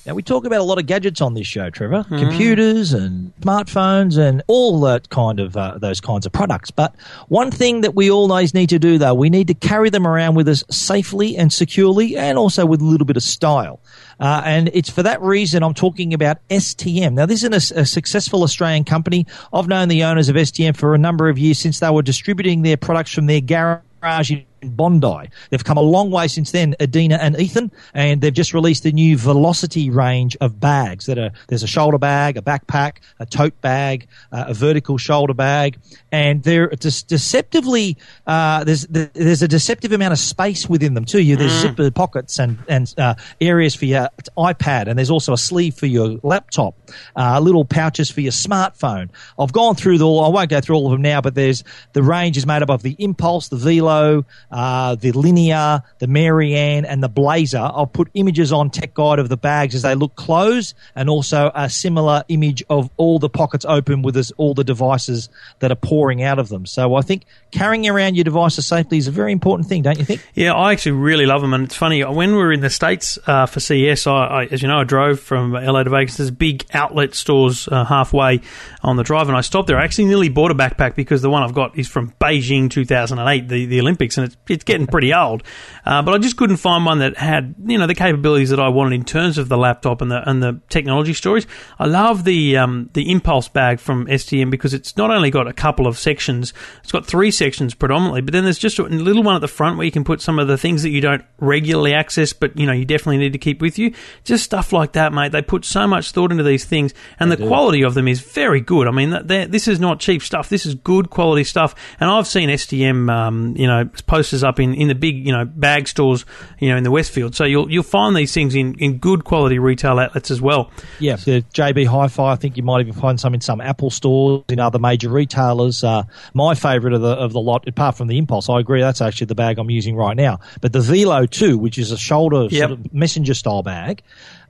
Now 0.07 0.13
we 0.13 0.23
talk 0.23 0.45
about 0.45 0.61
a 0.61 0.65
lot 0.65 0.79
of 0.79 0.85
gadgets 0.85 1.23
on 1.23 1.33
this 1.33 1.47
show, 1.47 1.71
Trevor. 1.71 2.05
Computers 2.05 2.93
and 2.93 3.33
smartphones 3.41 4.19
and 4.19 4.43
all 4.49 4.79
that 4.83 5.09
kind 5.09 5.41
of 5.41 5.57
uh, 5.57 5.79
those 5.79 5.99
kinds 5.99 6.27
of 6.27 6.33
products. 6.33 6.71
But 6.71 6.95
one 7.29 7.51
thing 7.51 7.81
that 7.81 7.95
we 7.95 8.11
always 8.11 8.53
need 8.53 8.69
to 8.69 8.79
do, 8.79 8.99
though, 8.99 9.15
we 9.15 9.31
need 9.31 9.47
to 9.49 9.55
carry 9.55 9.89
them 9.89 10.07
around 10.07 10.35
with 10.35 10.47
us 10.47 10.63
safely 10.71 11.39
and 11.39 11.51
securely, 11.51 12.19
and 12.19 12.37
also 12.37 12.67
with 12.67 12.83
a 12.83 12.85
little 12.85 13.07
bit 13.07 13.17
of 13.17 13.23
style. 13.23 13.81
Uh, 14.21 14.43
and 14.45 14.71
it's 14.75 14.91
for 14.91 15.03
that 15.03 15.23
reason 15.23 15.63
I'm 15.63 15.75
talking 15.75 16.13
about 16.13 16.37
STM. 16.51 17.15
Now, 17.15 17.25
this 17.25 17.43
is 17.43 17.73
a, 17.73 17.81
a 17.81 17.87
successful 17.87 18.43
Australian 18.43 18.85
company. 18.85 19.27
I've 19.55 19.69
known 19.69 19.89
the 19.89 20.05
owners 20.05 20.29
of 20.29 20.37
STM 20.37 20.77
for 20.77 20.95
a 20.95 20.99
number 20.99 21.31
of 21.31 21.39
years 21.39 21.59
since 21.59 21.81
they 21.81 21.89
were 21.89 22.03
distributing 22.03 22.61
their 22.61 22.77
products 22.77 23.13
from 23.13 23.27
their 23.27 23.41
garage 23.41 24.31
in 24.31 24.45
Bondi. 24.71 25.31
They've 25.51 25.65
come 25.65 25.77
a 25.77 25.83
long 25.83 26.11
way 26.11 26.29
since 26.29 26.51
then, 26.51 26.75
Adina 26.81 27.17
and 27.17 27.39
Ethan, 27.39 27.71
and 27.93 28.21
they've 28.21 28.33
just 28.33 28.55
released 28.55 28.85
a 28.85 28.93
new 28.93 29.17
Velocity 29.17 29.91
range 29.91 30.37
of 30.41 30.61
bags 30.61 31.07
that 31.07 31.19
are 31.19 31.31
there's 31.49 31.63
a 31.63 31.67
shoulder 31.67 31.99
bag, 31.99 32.37
a 32.37 32.43
backpack, 32.43 32.99
a 33.19 33.27
tote 33.27 33.61
bag, 33.61 34.07
uh, 34.33 34.47
a 34.49 34.55
vertical 34.55 34.99
shoulder 34.99 35.35
bag, 35.35 35.79
and 36.13 36.43
they're 36.43 36.69
de- 36.69 37.05
deceptively 37.07 37.97
uh, 38.27 38.65
there's 38.65 38.87
there's 38.89 39.43
a 39.43 39.49
deceptive 39.49 39.93
amount 39.93 40.13
of 40.13 40.19
space 40.19 40.69
within 40.69 40.95
them 40.95 41.05
too. 41.05 41.21
You 41.23 41.37
there's 41.37 41.53
zipper 41.53 41.91
pockets 41.91 42.39
and 42.39 42.59
and 42.69 42.93
uh, 42.99 43.15
areas 43.41 43.75
for 43.75 43.85
your 43.85 44.09
iPad, 44.37 44.89
and 44.89 44.99
there's 44.99 45.11
also 45.11 45.33
a 45.33 45.39
sleeve 45.39 45.75
for 45.75 45.87
your 45.87 46.19
laptop, 46.23 46.75
uh, 47.17 47.41
little 47.41 47.65
pouches 47.65 48.11
for 48.11 48.21
your 48.21 48.33
smartphone. 48.33 49.11
I've 49.39 49.53
gone 49.53 49.75
through 49.75 49.99
the 49.99 50.09
I 50.09 50.29
won't 50.29 50.51
go 50.51 50.61
through 50.61 50.77
all 50.77 50.87
of 50.87 50.93
them 50.93 51.03
now, 51.03 51.21
but 51.21 51.35
there's 51.35 51.65
the 51.93 52.03
range 52.03 52.37
is 52.37 52.47
made 52.47 52.63
up 52.63 52.71
of 52.71 52.83
the 52.83 52.97
Impulse, 52.99 53.49
the 53.49 53.57
Velo, 53.57 54.25
uh, 54.55 54.95
the 54.95 55.11
Linear, 55.11 55.83
the 55.99 56.07
Marianne, 56.07 56.85
and 56.85 57.03
the 57.03 57.09
Blazer. 57.09 57.59
I'll 57.59 57.89
put 57.89 58.09
images 58.15 58.53
on 58.53 58.71
Tech 58.71 58.95
Guide 58.95 59.19
of 59.19 59.29
the 59.29 59.37
bags 59.37 59.75
as 59.75 59.83
they 59.83 59.97
look 59.97 60.15
closed, 60.15 60.77
and 60.95 61.11
also 61.11 61.51
a 61.57 61.69
similar 61.69 62.23
image 62.29 62.63
of 62.71 62.89
all 62.97 63.19
the 63.19 63.29
pockets 63.29 63.65
open 63.65 64.03
with 64.03 64.15
all 64.37 64.55
the 64.55 64.63
devices 64.63 65.29
that 65.59 65.73
are 65.73 65.77
pouring 65.77 66.23
out 66.23 66.39
of 66.39 66.49
them. 66.51 66.67
So 66.67 66.95
I 66.95 67.01
think 67.01 67.25
carrying 67.51 67.89
around 67.89 68.15
your 68.15 68.23
devices 68.23 68.65
safely 68.65 68.97
is 68.97 69.09
a 69.09 69.11
very 69.11 69.33
important 69.33 69.69
thing, 69.69 69.83
don't 69.83 69.99
you 69.99 70.05
think? 70.05 70.25
Yeah, 70.35 70.55
I 70.55 70.73
actually 70.73 70.93
really 70.93 71.27
love 71.27 71.41
them, 71.41 71.53
and 71.53 71.65
it's 71.65 71.75
funny 71.77 72.05
when 72.05 72.31
we 72.31 72.37
were 72.37 72.53
in 72.53 72.61
the 72.61 72.71
states 72.71 73.19
uh, 73.27 73.47
for 73.47 73.59
CES. 73.59 74.07
I, 74.07 74.13
I, 74.13 74.45
as 74.45 74.63
you 74.63 74.69
know, 74.69 74.81
I 74.81 74.85
drove 74.85 75.19
from 75.19 75.53
LA 75.53 75.83
to 75.83 75.91
Vegas. 75.91 76.17
There's 76.17 76.31
big 76.31 76.65
outlet 76.73 77.15
stores 77.15 77.67
uh, 77.67 77.85
halfway 77.85 78.41
on 78.85 78.97
the 78.97 79.03
drive, 79.03 79.27
and 79.27 79.37
I 79.37 79.41
stopped 79.41 79.67
there. 79.67 79.79
I 79.79 79.85
actually 79.85 80.05
nearly 80.05 80.29
bought 80.29 80.53
a 80.53 80.55
backpack 80.55 80.95
because 80.95 81.23
the 81.23 81.31
one 81.31 81.43
I've 81.43 81.55
got 81.55 81.77
is 81.77 81.89
from 81.89 82.13
Beijing 82.21 82.71
2008, 82.71 83.49
the, 83.49 83.67
the 83.67 83.81
Olympics, 83.81 84.17
and 84.17 84.25
it's 84.25 84.37
it's 84.49 84.65
getting 84.65 84.87
pretty 84.87 85.13
old. 85.15 85.43
Uh, 85.85 86.03
but 86.03 86.15
I 86.15 86.19
just 86.19 86.37
couldn't 86.37 86.57
find 86.57 86.85
one 86.85 86.99
that 86.99 87.17
had 87.17 87.55
you 87.65 87.79
know 87.79 87.87
the 87.87 87.95
capabilities 87.95 88.51
that 88.51 88.61
I 88.61 88.69
wanted 88.69 88.95
in 88.95 89.05
terms 89.05 89.39
of 89.39 89.49
the 89.49 89.57
laptop 89.57 90.01
and 90.01 90.11
the 90.11 90.29
and 90.29 90.43
the 90.43 90.61
technology 90.69 91.13
stories. 91.13 91.47
I 91.79 91.87
love 91.87 92.25
the 92.25 92.57
um, 92.57 92.91
the 92.95 93.11
Impulse 93.11 93.49
bag 93.49 93.81
from 93.81 94.07
STM 94.07 94.51
because 94.51 94.75
it's 94.75 94.97
not 94.97 95.11
only 95.11 95.31
got 95.31 95.47
a 95.47 95.53
couple 95.53 95.87
of 95.87 95.99
sections, 95.99 96.53
it's 96.83 96.93
got 96.93 97.07
three 97.07 97.31
sections 97.31 97.75
predominantly, 97.75 98.21
but 98.21 98.33
then 98.33 98.45
there's 98.45 98.59
just 98.59 98.79
a 98.79 98.85
little 98.85 99.23
one 99.23 99.35
at 99.35 99.41
the 99.41 99.49
front 99.49 99.77
where 99.77 99.85
you 99.85 99.93
can 99.93 100.05
put 100.05 100.21
some 100.21 100.39
of 100.39 100.49
the 100.49 100.59
things 100.59 100.83
that 100.83 100.91
you 100.91 101.01
don't 101.01 101.25
regularly 101.39 101.95
access, 101.95 102.33
but 102.33 102.59
you 102.59 102.67
know 102.67 102.73
you 102.73 102.85
definitely 102.85 103.19
need 103.19 103.33
to 103.33 103.39
keep 103.39 103.61
with 103.61 103.79
you. 103.79 103.93
Just 104.25 104.45
stuff 104.45 104.73
like 104.73 104.93
that, 104.93 105.13
mate. 105.13 105.33
They 105.33 105.43
put 105.43 105.65
so 105.65 105.87
much 105.87 106.11
thought 106.11 106.33
into 106.33 106.45
these 106.45 106.65
things, 106.65 106.95
and 107.19 107.31
the 107.31 107.37
quality 107.37 107.83
of 107.83 107.95
them 107.95 108.09
is 108.09 108.21
very 108.21 108.61
good. 108.61 108.87
I 108.87 108.91
mean, 108.91 109.11
this 109.27 109.69
is 109.69 109.81
not 109.81 110.01
cheap 110.01 110.23
stuff. 110.23 110.49
This 110.49 110.67
is 110.67 110.75
good 110.75 111.11
quality 111.11 111.45
stuff, 111.45 111.75
and 112.01 112.11
I've 112.11 112.27
seen 112.27 112.49
STM, 112.49 113.11
um, 113.11 113.55
you 113.57 113.67
know, 113.67 113.89
up 114.33 114.59
in, 114.61 114.73
in 114.75 114.89
the 114.89 114.95
big, 114.95 115.27
you 115.27 115.33
know, 115.33 115.45
bag 115.45 115.89
stores, 115.89 116.25
you 116.61 116.71
know, 116.71 116.77
in 116.77 116.85
the 116.85 116.91
Westfield. 116.91 117.35
So 117.35 117.45
you'll 117.45 117.71
you'll 117.71 117.83
find 117.83 118.17
these 118.17 118.33
things 118.33 118.55
in, 118.55 118.75
in 118.79 118.99
good 118.99 119.25
quality 119.25 119.59
retail 119.59 119.99
outlets 119.99 120.31
as 120.31 120.41
well. 120.41 120.71
Yeah, 121.01 121.17
the 121.17 121.43
JB 121.53 121.87
Hi-Fi. 121.87 122.33
I 122.33 122.37
think 122.37 122.57
you 122.57 122.63
might 122.63 122.81
even 122.81 122.95
find 122.95 123.21
some 123.21 123.35
in 123.35 123.41
some 123.41 123.61
Apple 123.61 123.91
stores, 123.91 124.45
in 124.49 124.61
other 124.61 124.79
major 124.79 125.11
retailers. 125.11 125.85
Uh, 125.85 126.05
my 126.33 126.55
favourite 126.55 126.95
of 126.95 127.03
the 127.03 127.09
of 127.11 127.33
the 127.33 127.41
lot, 127.41 127.69
apart 127.69 127.97
from 127.97 128.09
the 128.09 128.17
Impulse, 128.19 128.49
I 128.49 128.61
agree 128.61 128.81
that's 128.81 129.01
actually 129.03 129.27
the 129.27 129.35
bag 129.35 129.59
I'm 129.59 129.71
using 129.71 129.97
right 129.97 130.17
now. 130.17 130.41
But 130.61 130.73
the 130.73 130.81
Velo 130.81 131.27
two, 131.27 131.59
which 131.59 131.77
is 131.79 131.93
a 131.93 131.99
shoulder 131.99 132.49
Yep. 132.51 132.69
sort 132.69 132.71
of 132.73 132.95
messenger 132.95 133.35
style 133.35 133.63
bag, 133.63 134.03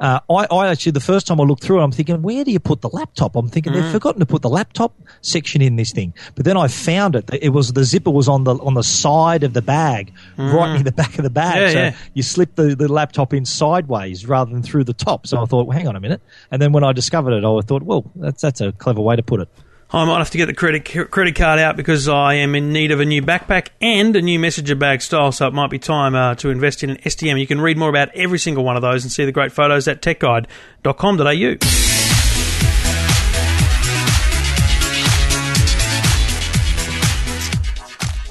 uh, 0.04 0.20
I, 0.30 0.46
I 0.54 0.68
actually 0.68 0.92
the 0.92 1.00
first 1.00 1.26
time 1.26 1.40
I 1.40 1.44
looked 1.44 1.62
through 1.64 1.80
it, 1.80 1.84
I'm 1.84 1.90
thinking, 1.92 2.20
where 2.20 2.44
do 2.44 2.52
you 2.52 2.60
put 2.60 2.82
the 2.82 2.90
laptop? 2.90 3.34
I'm 3.36 3.48
thinking 3.48 3.72
Mm. 3.72 3.76
they've 3.82 3.92
forgotten 3.92 4.20
to 4.20 4.26
put 4.26 4.42
the 4.42 4.50
laptop 4.50 4.92
section 5.22 5.62
in 5.62 5.76
this 5.76 5.92
thing. 5.92 6.12
But 6.34 6.44
then 6.44 6.56
I 6.56 6.68
found 6.68 7.16
it. 7.16 7.30
It 7.40 7.48
was 7.50 7.72
the 7.72 7.84
zipper 7.84 8.10
was 8.10 8.28
on 8.28 8.44
the 8.44 8.54
on 8.56 8.74
the 8.74 8.82
side 8.82 9.42
of 9.42 9.54
the 9.54 9.62
bag, 9.62 10.12
right 10.36 10.74
near 10.74 10.82
the 10.82 10.92
back 10.92 11.16
of 11.18 11.24
the 11.24 11.30
bag. 11.30 11.56
Mm. 11.56 11.60
Yeah, 11.62 11.68
so 11.72 11.78
yeah. 11.78 11.96
you 12.12 12.22
slip 12.22 12.54
the, 12.54 12.76
the 12.76 12.88
laptop 12.88 13.32
in 13.32 13.44
sideways 13.46 14.26
rather 14.26 14.52
than 14.52 14.62
through 14.62 14.84
the 14.84 14.92
top. 14.92 15.26
So 15.26 15.40
I 15.40 15.46
thought, 15.46 15.66
well, 15.66 15.76
hang 15.76 15.88
on 15.88 15.96
a 15.96 16.00
minute. 16.00 16.20
And 16.50 16.60
then 16.60 16.72
when 16.72 16.84
I 16.84 16.92
discovered 16.92 17.32
it, 17.32 17.44
I 17.44 17.60
thought, 17.62 17.82
well, 17.82 18.04
that's 18.16 18.42
that's 18.42 18.60
a 18.60 18.72
clever 18.72 19.00
way 19.00 19.16
to 19.16 19.22
put 19.22 19.40
it. 19.40 19.48
I 19.94 20.04
might 20.06 20.18
have 20.18 20.30
to 20.30 20.38
get 20.38 20.46
the 20.46 20.54
credit 20.54 21.12
credit 21.12 21.36
card 21.36 21.60
out 21.60 21.76
because 21.76 22.08
I 22.08 22.34
am 22.34 22.56
in 22.56 22.72
need 22.72 22.90
of 22.90 22.98
a 22.98 23.04
new 23.04 23.22
backpack 23.22 23.68
and 23.80 24.16
a 24.16 24.22
new 24.22 24.40
messenger 24.40 24.74
bag 24.74 25.02
style. 25.02 25.30
So 25.30 25.46
it 25.46 25.54
might 25.54 25.70
be 25.70 25.78
time 25.78 26.16
uh, 26.16 26.34
to 26.36 26.50
invest 26.50 26.82
in 26.82 26.90
an 26.90 26.96
STM. 26.96 27.38
You 27.38 27.46
can 27.46 27.60
read 27.60 27.78
more 27.78 27.90
about 27.90 28.08
every 28.12 28.40
single 28.40 28.64
one 28.64 28.74
of 28.74 28.82
those 28.82 29.04
and 29.04 29.12
see 29.12 29.24
the 29.24 29.30
great 29.30 29.52
photos 29.52 29.86
at 29.86 30.02
techguide.com.au. 30.02 32.03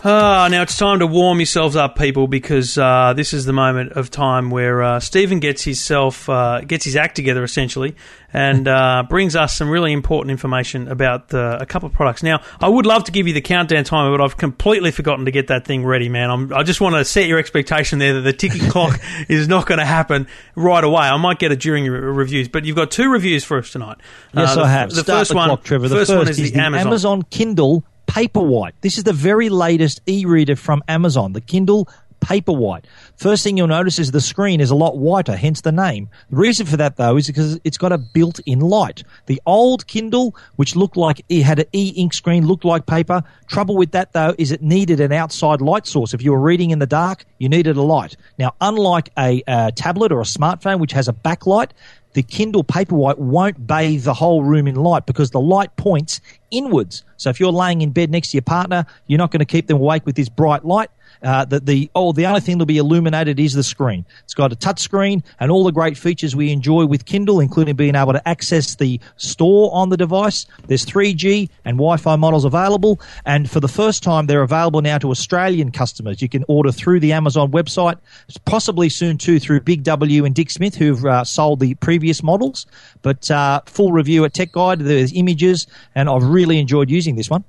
Ah, 0.05 0.49
now 0.51 0.63
it's 0.63 0.75
time 0.75 0.99
to 0.99 1.07
warm 1.07 1.39
yourselves 1.39 1.77
up, 1.77 1.97
people, 1.97 2.27
because 2.27 2.77
uh, 2.77 3.13
this 3.15 3.31
is 3.31 3.45
the 3.45 3.53
moment 3.53 3.93
of 3.93 4.11
time 4.11 4.49
where 4.49 4.83
uh, 4.83 4.99
Stephen 4.99 5.39
gets 5.39 5.63
himself 5.63 6.27
uh, 6.27 6.59
gets 6.59 6.83
his 6.83 6.97
act 6.97 7.15
together, 7.15 7.41
essentially, 7.41 7.95
and 8.33 8.67
uh, 8.67 9.03
brings 9.07 9.33
us 9.37 9.55
some 9.55 9.69
really 9.69 9.93
important 9.93 10.31
information 10.31 10.89
about 10.89 11.29
the, 11.29 11.57
a 11.57 11.65
couple 11.65 11.87
of 11.87 11.93
products. 11.93 12.21
Now, 12.21 12.41
I 12.59 12.67
would 12.67 12.85
love 12.85 13.05
to 13.05 13.13
give 13.13 13.27
you 13.29 13.33
the 13.33 13.39
countdown 13.39 13.85
timer, 13.85 14.11
but 14.11 14.21
I've 14.21 14.35
completely 14.35 14.91
forgotten 14.91 15.23
to 15.23 15.31
get 15.31 15.47
that 15.47 15.63
thing 15.63 15.85
ready, 15.85 16.09
man. 16.09 16.29
I'm, 16.29 16.53
I 16.53 16.63
just 16.63 16.81
want 16.81 16.95
to 16.95 17.05
set 17.05 17.27
your 17.27 17.39
expectation 17.39 17.99
there 17.99 18.15
that 18.15 18.21
the 18.21 18.33
ticking 18.33 18.69
clock 18.69 18.99
is 19.29 19.47
not 19.47 19.67
going 19.67 19.79
to 19.79 19.85
happen 19.85 20.27
right 20.55 20.83
away. 20.83 21.03
I 21.03 21.15
might 21.15 21.39
get 21.39 21.53
it 21.53 21.61
during 21.61 21.85
your 21.85 22.11
reviews, 22.11 22.49
but 22.49 22.65
you've 22.65 22.75
got 22.75 22.91
two 22.91 23.09
reviews 23.09 23.45
for 23.45 23.57
us 23.57 23.71
tonight. 23.71 23.99
Yes, 24.33 24.49
Uh, 24.49 24.55
the, 24.55 24.61
I 24.63 24.67
have. 24.67 24.89
The 24.89 24.95
Start 24.97 25.19
first 25.19 25.29
the 25.29 25.35
one, 25.37 25.47
clock, 25.47 25.63
Trevor. 25.63 25.87
The 25.87 25.95
first, 25.95 26.11
first 26.11 26.19
one 26.19 26.27
is, 26.27 26.51
the, 26.51 26.59
Amazon. 26.59 27.21
Kindle 27.29 27.85
Paperwhite. 28.07 28.73
This 28.81 28.97
is 28.97 29.03
the 29.03 29.13
very 29.13 29.49
latest 29.49 30.01
e-reader 30.07 30.55
from 30.55 30.83
Amazon, 30.87 31.33
the 31.33 31.41
Kindle 31.41 31.89
Paperwhite. 32.21 32.85
First 33.17 33.43
thing 33.43 33.57
you'll 33.57 33.67
notice 33.67 33.99
is 33.99 34.11
the 34.11 34.21
screen 34.21 34.61
is 34.61 34.69
a 34.69 34.75
lot 34.75 34.97
whiter, 34.97 35.35
hence 35.35 35.59
the 35.59 35.73
name. 35.73 36.09
The 36.29 36.37
reason 36.37 36.65
for 36.65 36.77
that, 36.77 36.95
though, 36.95 37.17
is 37.17 37.27
because 37.27 37.59
it's 37.65 37.77
got 37.77 37.91
a 37.91 37.97
built-in 37.97 38.61
light. 38.61 39.03
The 39.25 39.41
old 39.45 39.87
Kindle, 39.87 40.33
which 40.55 40.75
looked 40.75 40.95
like 40.95 41.25
it 41.27 41.43
had 41.43 41.59
an 41.59 41.65
e-ink 41.73 42.13
screen, 42.13 42.47
looked 42.47 42.63
like 42.63 42.85
paper. 42.85 43.23
Trouble 43.47 43.75
with 43.75 43.91
that, 43.91 44.13
though, 44.13 44.33
is 44.37 44.51
it 44.51 44.61
needed 44.61 45.01
an 45.01 45.11
outside 45.11 45.59
light 45.59 45.85
source. 45.85 46.13
If 46.13 46.23
you 46.23 46.31
were 46.31 46.39
reading 46.39 46.71
in 46.71 46.79
the 46.79 46.87
dark, 46.87 47.25
you 47.39 47.49
needed 47.49 47.75
a 47.75 47.81
light. 47.81 48.15
Now, 48.39 48.55
unlike 48.61 49.09
a, 49.17 49.43
tablet 49.75 50.13
or 50.13 50.21
a 50.21 50.25
smartphone, 50.25 50.79
which 50.79 50.93
has 50.93 51.09
a 51.09 51.13
backlight, 51.13 51.71
the 52.13 52.23
Kindle 52.23 52.63
Paperwhite 52.63 53.17
won't 53.17 53.65
bathe 53.67 54.03
the 54.03 54.13
whole 54.13 54.43
room 54.43 54.67
in 54.67 54.75
light 54.75 55.05
because 55.07 55.31
the 55.31 55.41
light 55.41 55.75
points 55.75 56.21
inwards. 56.53 57.03
So 57.17 57.29
if 57.29 57.39
you're 57.39 57.51
laying 57.51 57.81
in 57.81 57.91
bed 57.91 58.11
next 58.11 58.31
to 58.31 58.37
your 58.37 58.43
partner, 58.43 58.85
you're 59.07 59.17
not 59.17 59.31
going 59.31 59.39
to 59.39 59.45
keep 59.45 59.67
them 59.67 59.77
awake 59.77 60.05
with 60.05 60.15
this 60.15 60.29
bright 60.29 60.63
light. 60.63 60.89
Uh, 61.23 61.45
the, 61.45 61.59
the 61.61 61.89
oh 61.95 62.11
the 62.11 62.25
only 62.25 62.41
thing 62.41 62.57
that'll 62.57 62.65
be 62.65 62.77
illuminated 62.77 63.39
is 63.39 63.53
the 63.53 63.63
screen. 63.63 64.05
It's 64.25 64.33
got 64.33 64.51
a 64.51 64.55
touch 64.55 64.79
screen 64.79 65.23
and 65.39 65.51
all 65.51 65.63
the 65.63 65.71
great 65.71 65.97
features 65.97 66.35
we 66.35 66.51
enjoy 66.51 66.85
with 66.85 67.05
Kindle, 67.05 67.39
including 67.39 67.75
being 67.75 67.95
able 67.95 68.11
to 68.11 68.27
access 68.27 68.75
the 68.75 68.99
store 69.15 69.73
on 69.73 69.89
the 69.89 69.95
device. 69.95 70.45
There's 70.67 70.85
3G 70.85 71.49
and 71.63 71.77
Wi-Fi 71.77 72.17
models 72.17 72.43
available, 72.43 72.99
and 73.25 73.49
for 73.49 73.61
the 73.61 73.69
first 73.69 74.03
time, 74.03 74.25
they're 74.25 74.41
available 74.41 74.81
now 74.81 74.97
to 74.97 75.11
Australian 75.11 75.71
customers. 75.71 76.21
You 76.21 76.27
can 76.27 76.43
order 76.49 76.73
through 76.73 76.99
the 76.99 77.13
Amazon 77.13 77.51
website, 77.51 77.97
possibly 78.43 78.89
soon 78.89 79.17
too 79.17 79.39
through 79.39 79.61
Big 79.61 79.83
W 79.83 80.25
and 80.25 80.35
Dick 80.35 80.51
Smith, 80.51 80.75
who've 80.75 81.05
uh, 81.05 81.23
sold 81.23 81.61
the 81.61 81.75
previous 81.75 82.21
models. 82.21 82.65
But 83.01 83.31
uh, 83.31 83.61
full 83.65 83.93
review 83.93 84.25
at 84.25 84.33
Tech 84.33 84.51
Guide. 84.51 84.79
There's 84.79 85.13
images, 85.13 85.67
and 85.95 86.09
I've 86.09 86.23
really 86.23 86.42
enjoyed 86.51 86.89
using 86.89 87.15
this 87.15 87.29
one. 87.29 87.43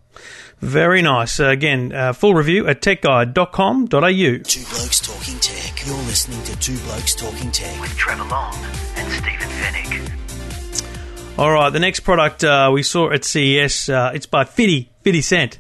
Very 0.61 1.03
nice. 1.03 1.41
Uh, 1.41 1.49
again, 1.49 1.93
uh, 1.93 2.13
full 2.13 2.35
review 2.35 2.67
at 2.67 2.81
techguide.com.au. 2.81 3.89
Two 3.89 4.65
Blokes 4.71 5.01
Talking 5.01 5.39
Tech. 5.41 5.87
You're 5.87 5.97
listening 5.97 6.43
to 6.45 6.59
Two 6.59 6.79
Blokes 6.85 7.15
Talking 7.15 7.51
Tech. 7.51 7.81
with 7.81 7.95
Trevor 7.97 8.25
Long 8.25 8.55
and 8.97 9.13
Stephen 9.13 9.49
Fenech. 9.49 11.39
All 11.39 11.51
right, 11.51 11.71
the 11.71 11.81
next 11.81 12.01
product 12.01 12.45
uh, 12.45 12.71
we 12.73 12.85
saw 12.85 13.11
at 13.11 13.25
CES, 13.25 13.89
uh, 13.89 14.13
it's 14.15 14.27
by 14.27 14.45
50, 14.45 14.89
50 15.03 15.21
Cent. 15.21 15.59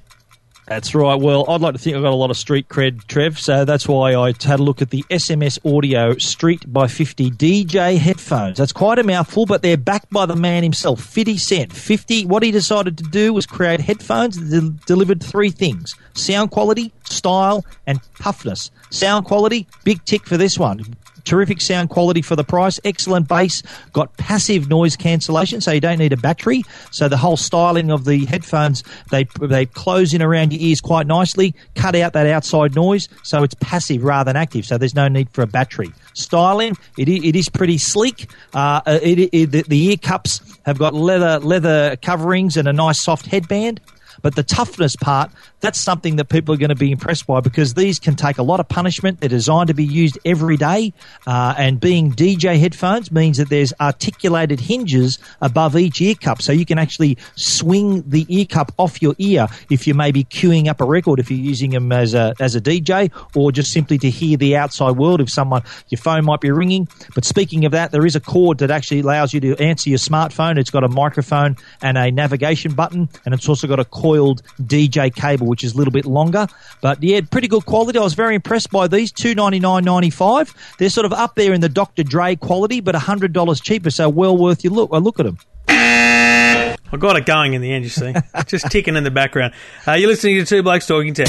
That's 0.66 0.94
right. 0.94 1.14
Well, 1.20 1.44
I'd 1.50 1.60
like 1.60 1.74
to 1.74 1.78
think 1.78 1.94
I've 1.94 2.02
got 2.02 2.12
a 2.12 2.16
lot 2.16 2.30
of 2.30 2.38
street 2.38 2.68
cred, 2.68 3.06
Trev, 3.06 3.38
so 3.38 3.66
that's 3.66 3.86
why 3.86 4.14
I 4.14 4.28
had 4.28 4.60
a 4.60 4.62
look 4.62 4.80
at 4.80 4.88
the 4.90 5.04
SMS 5.10 5.58
Audio 5.64 6.16
Street 6.16 6.72
by 6.72 6.86
50 6.86 7.30
DJ 7.32 7.98
headphones. 7.98 8.56
That's 8.56 8.72
quite 8.72 8.98
a 8.98 9.02
mouthful, 9.02 9.44
but 9.44 9.60
they're 9.60 9.76
backed 9.76 10.10
by 10.10 10.24
the 10.24 10.36
man 10.36 10.62
himself, 10.62 11.02
50 11.04 11.36
Cent. 11.36 11.72
50, 11.72 12.24
what 12.26 12.42
he 12.42 12.50
decided 12.50 12.96
to 12.98 13.04
do 13.04 13.34
was 13.34 13.44
create 13.44 13.80
headphones 13.80 14.36
that 14.36 14.48
del- 14.58 14.74
delivered 14.86 15.22
three 15.22 15.50
things 15.50 15.94
sound 16.14 16.50
quality, 16.50 16.92
style, 17.04 17.64
and 17.86 18.00
toughness. 18.18 18.70
Sound 18.90 19.26
quality, 19.26 19.66
big 19.84 20.02
tick 20.04 20.24
for 20.24 20.36
this 20.38 20.58
one. 20.58 20.96
Terrific 21.24 21.60
sound 21.60 21.90
quality 21.90 22.22
for 22.22 22.36
the 22.36 22.44
price, 22.44 22.78
excellent 22.84 23.28
bass, 23.28 23.62
got 23.92 24.16
passive 24.16 24.68
noise 24.68 24.96
cancellation, 24.96 25.60
so 25.60 25.72
you 25.72 25.80
don't 25.80 25.98
need 25.98 26.12
a 26.12 26.16
battery. 26.16 26.62
So 26.90 27.08
the 27.08 27.16
whole 27.16 27.36
styling 27.36 27.90
of 27.90 28.04
the 28.04 28.26
headphones, 28.26 28.82
they 29.10 29.24
they 29.40 29.66
close 29.66 30.12
in 30.12 30.22
around 30.22 30.52
your 30.52 30.60
ears 30.62 30.80
quite 30.80 31.06
nicely, 31.06 31.54
cut 31.74 31.96
out 31.96 32.12
that 32.12 32.26
outside 32.26 32.74
noise, 32.74 33.08
so 33.22 33.42
it's 33.42 33.54
passive 33.60 34.04
rather 34.04 34.28
than 34.28 34.36
active. 34.36 34.66
So 34.66 34.78
there's 34.78 34.94
no 34.94 35.08
need 35.08 35.30
for 35.30 35.42
a 35.42 35.46
battery. 35.46 35.92
Styling, 36.12 36.76
it, 36.98 37.08
it 37.08 37.34
is 37.34 37.48
pretty 37.48 37.78
sleek. 37.78 38.30
Uh, 38.52 38.82
it, 38.86 39.30
it, 39.32 39.50
the, 39.50 39.62
the 39.62 39.84
ear 39.90 39.96
cups 39.96 40.40
have 40.66 40.78
got 40.78 40.94
leather 40.94 41.38
leather 41.38 41.96
coverings 41.96 42.56
and 42.56 42.68
a 42.68 42.72
nice 42.72 43.00
soft 43.00 43.26
headband. 43.26 43.80
But 44.22 44.36
the 44.36 44.42
toughness 44.42 44.96
part, 44.96 45.30
that's 45.64 45.80
something 45.80 46.16
that 46.16 46.26
people 46.26 46.54
are 46.54 46.58
going 46.58 46.68
to 46.68 46.74
be 46.74 46.92
impressed 46.92 47.26
by 47.26 47.40
because 47.40 47.74
these 47.74 47.98
can 47.98 48.14
take 48.16 48.38
a 48.38 48.42
lot 48.42 48.60
of 48.60 48.68
punishment. 48.68 49.20
They're 49.20 49.28
designed 49.28 49.68
to 49.68 49.74
be 49.74 49.84
used 49.84 50.18
every 50.24 50.56
day, 50.56 50.92
uh, 51.26 51.54
and 51.56 51.80
being 51.80 52.12
DJ 52.12 52.58
headphones 52.58 53.10
means 53.10 53.38
that 53.38 53.48
there's 53.48 53.72
articulated 53.80 54.60
hinges 54.60 55.18
above 55.40 55.76
each 55.76 56.00
ear 56.00 56.14
cup, 56.14 56.42
so 56.42 56.52
you 56.52 56.66
can 56.66 56.78
actually 56.78 57.16
swing 57.36 58.08
the 58.08 58.26
ear 58.28 58.44
cup 58.44 58.72
off 58.78 59.00
your 59.00 59.14
ear 59.18 59.48
if 59.70 59.86
you 59.86 59.94
may 59.94 60.12
be 60.12 60.24
queuing 60.24 60.68
up 60.68 60.80
a 60.80 60.84
record 60.84 61.18
if 61.18 61.30
you're 61.30 61.40
using 61.40 61.70
them 61.70 61.90
as 61.92 62.14
a 62.14 62.34
as 62.40 62.54
a 62.54 62.60
DJ 62.60 63.10
or 63.34 63.50
just 63.50 63.72
simply 63.72 63.98
to 63.98 64.10
hear 64.10 64.36
the 64.36 64.56
outside 64.56 64.92
world 64.92 65.20
if 65.20 65.30
someone 65.30 65.62
your 65.88 65.98
phone 65.98 66.24
might 66.24 66.40
be 66.40 66.50
ringing. 66.50 66.88
But 67.14 67.24
speaking 67.24 67.64
of 67.64 67.72
that, 67.72 67.90
there 67.90 68.04
is 68.04 68.16
a 68.16 68.20
cord 68.20 68.58
that 68.58 68.70
actually 68.70 69.00
allows 69.00 69.32
you 69.32 69.40
to 69.40 69.56
answer 69.62 69.88
your 69.88 69.98
smartphone. 69.98 70.58
It's 70.58 70.70
got 70.70 70.84
a 70.84 70.88
microphone 70.88 71.56
and 71.80 71.96
a 71.96 72.10
navigation 72.10 72.74
button, 72.74 73.08
and 73.24 73.34
it's 73.34 73.48
also 73.48 73.66
got 73.66 73.80
a 73.80 73.84
coiled 73.84 74.42
DJ 74.60 75.14
cable, 75.14 75.53
which 75.54 75.62
is 75.62 75.74
a 75.74 75.76
little 75.76 75.92
bit 75.92 76.04
longer. 76.04 76.48
But 76.80 77.00
yeah, 77.00 77.20
pretty 77.30 77.46
good 77.46 77.64
quality. 77.64 77.96
I 77.96 78.02
was 78.02 78.14
very 78.14 78.34
impressed 78.34 78.72
by 78.72 78.88
these 78.88 79.12
two 79.12 79.36
ninety 79.36 79.60
nine 79.60 79.84
ninety 79.84 80.10
five. 80.10 80.52
They're 80.80 80.90
sort 80.90 81.06
of 81.06 81.12
up 81.12 81.36
there 81.36 81.52
in 81.52 81.60
the 81.60 81.68
Dr. 81.68 82.02
Dre 82.02 82.34
quality, 82.34 82.80
but 82.80 82.96
hundred 82.96 83.32
dollars 83.32 83.60
cheaper, 83.60 83.90
so 83.90 84.08
well 84.08 84.36
worth 84.36 84.64
your 84.64 84.72
look. 84.72 84.90
A 84.90 84.98
look 84.98 85.20
at 85.20 85.26
them. 85.26 85.38
I 85.68 86.96
got 86.98 87.16
it 87.16 87.24
going 87.24 87.54
in 87.54 87.62
the 87.62 87.72
end, 87.72 87.84
you 87.84 87.90
see. 87.90 88.14
Just 88.46 88.68
ticking 88.68 88.96
in 88.96 89.04
the 89.04 89.12
background. 89.12 89.54
Uh, 89.86 89.92
you're 89.92 90.08
listening 90.08 90.38
to 90.38 90.44
Two 90.44 90.64
Blokes 90.64 90.88
Talking 90.88 91.14
Tech. 91.14 91.28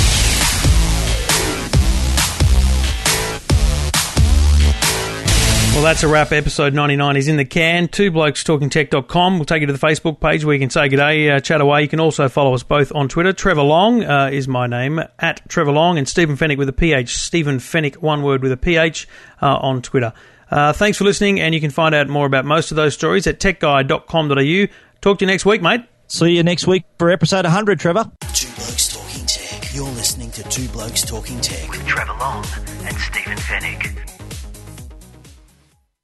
Well, 5.76 5.84
that's 5.84 6.04
a 6.04 6.08
wrap. 6.08 6.32
Episode 6.32 6.74
99 6.74 7.18
is 7.18 7.28
in 7.28 7.36
the 7.36 7.44
can. 7.44 7.90
Two 7.90 8.10
blokes 8.10 8.46
talking 8.46 8.70
tech.com. 8.70 9.36
We'll 9.36 9.44
take 9.44 9.60
you 9.60 9.68
to 9.68 9.74
the 9.74 9.78
Facebook 9.78 10.22
page 10.22 10.46
where 10.46 10.54
you 10.54 10.60
can 10.60 10.70
say 10.70 10.88
good 10.88 10.96
day, 10.96 11.30
uh, 11.30 11.42
chat 11.42 11.60
away. 11.60 11.82
You 11.82 11.90
can 11.90 12.00
also 12.00 12.30
follow 12.30 12.54
us 12.54 12.64
both 12.64 12.94
on 12.96 13.10
Twitter. 13.10 13.34
Trevor 13.34 13.62
Long 13.62 14.02
uh, 14.02 14.30
is 14.32 14.48
my 14.48 14.68
name, 14.68 15.02
at 15.20 15.42
Trevor 15.50 15.74
Long, 15.74 15.98
and 15.98 16.08
Stephen 16.08 16.38
Fenech 16.38 16.58
with 16.58 16.70
a 16.70 16.74
PH. 16.74 17.18
Stephen 17.18 17.58
Fenech, 17.58 17.96
one 17.96 18.24
word 18.24 18.42
with 18.42 18.54
a 18.54 18.58
PH, 18.58 19.06
uh, 19.42 19.58
on 19.58 19.82
Twitter. 19.82 20.14
Uh, 20.50 20.72
thanks 20.72 20.98
for 20.98 21.04
listening, 21.04 21.42
and 21.42 21.54
you 21.54 21.60
can 21.60 21.72
find 21.72 21.94
out 21.94 22.08
more 22.08 22.26
about 22.26 22.46
most 22.46 22.72
of 22.72 22.78
those 22.78 22.94
stories 22.94 23.28
at 23.28 23.42
techguide.com.au. 23.42 24.74
Talk 25.02 25.20
to 25.20 25.26
you 25.26 25.28
next 25.28 25.46
week, 25.46 25.62
mate. 25.62 25.82
See 26.08 26.38
you 26.38 26.44
next 26.44 26.68
week 26.68 26.86
for 26.98 27.12
episode 27.12 27.44
100, 27.44 27.82
Trevor. 27.82 28.10
Two 28.34 28.48
Blokes 28.56 28.96
Talking 28.96 29.26
Tech. 29.26 29.76
You're 29.76 29.84
listening 29.90 30.32
to 30.32 30.44
Two 30.44 30.70
Blokes 30.70 31.02
Talking 31.02 31.42
Tech. 31.42 31.70
With 31.70 31.86
Trevor 31.86 32.14
Long 32.14 32.46
and 32.86 32.96
Stephen 32.96 33.38
Fenech. 33.38 34.15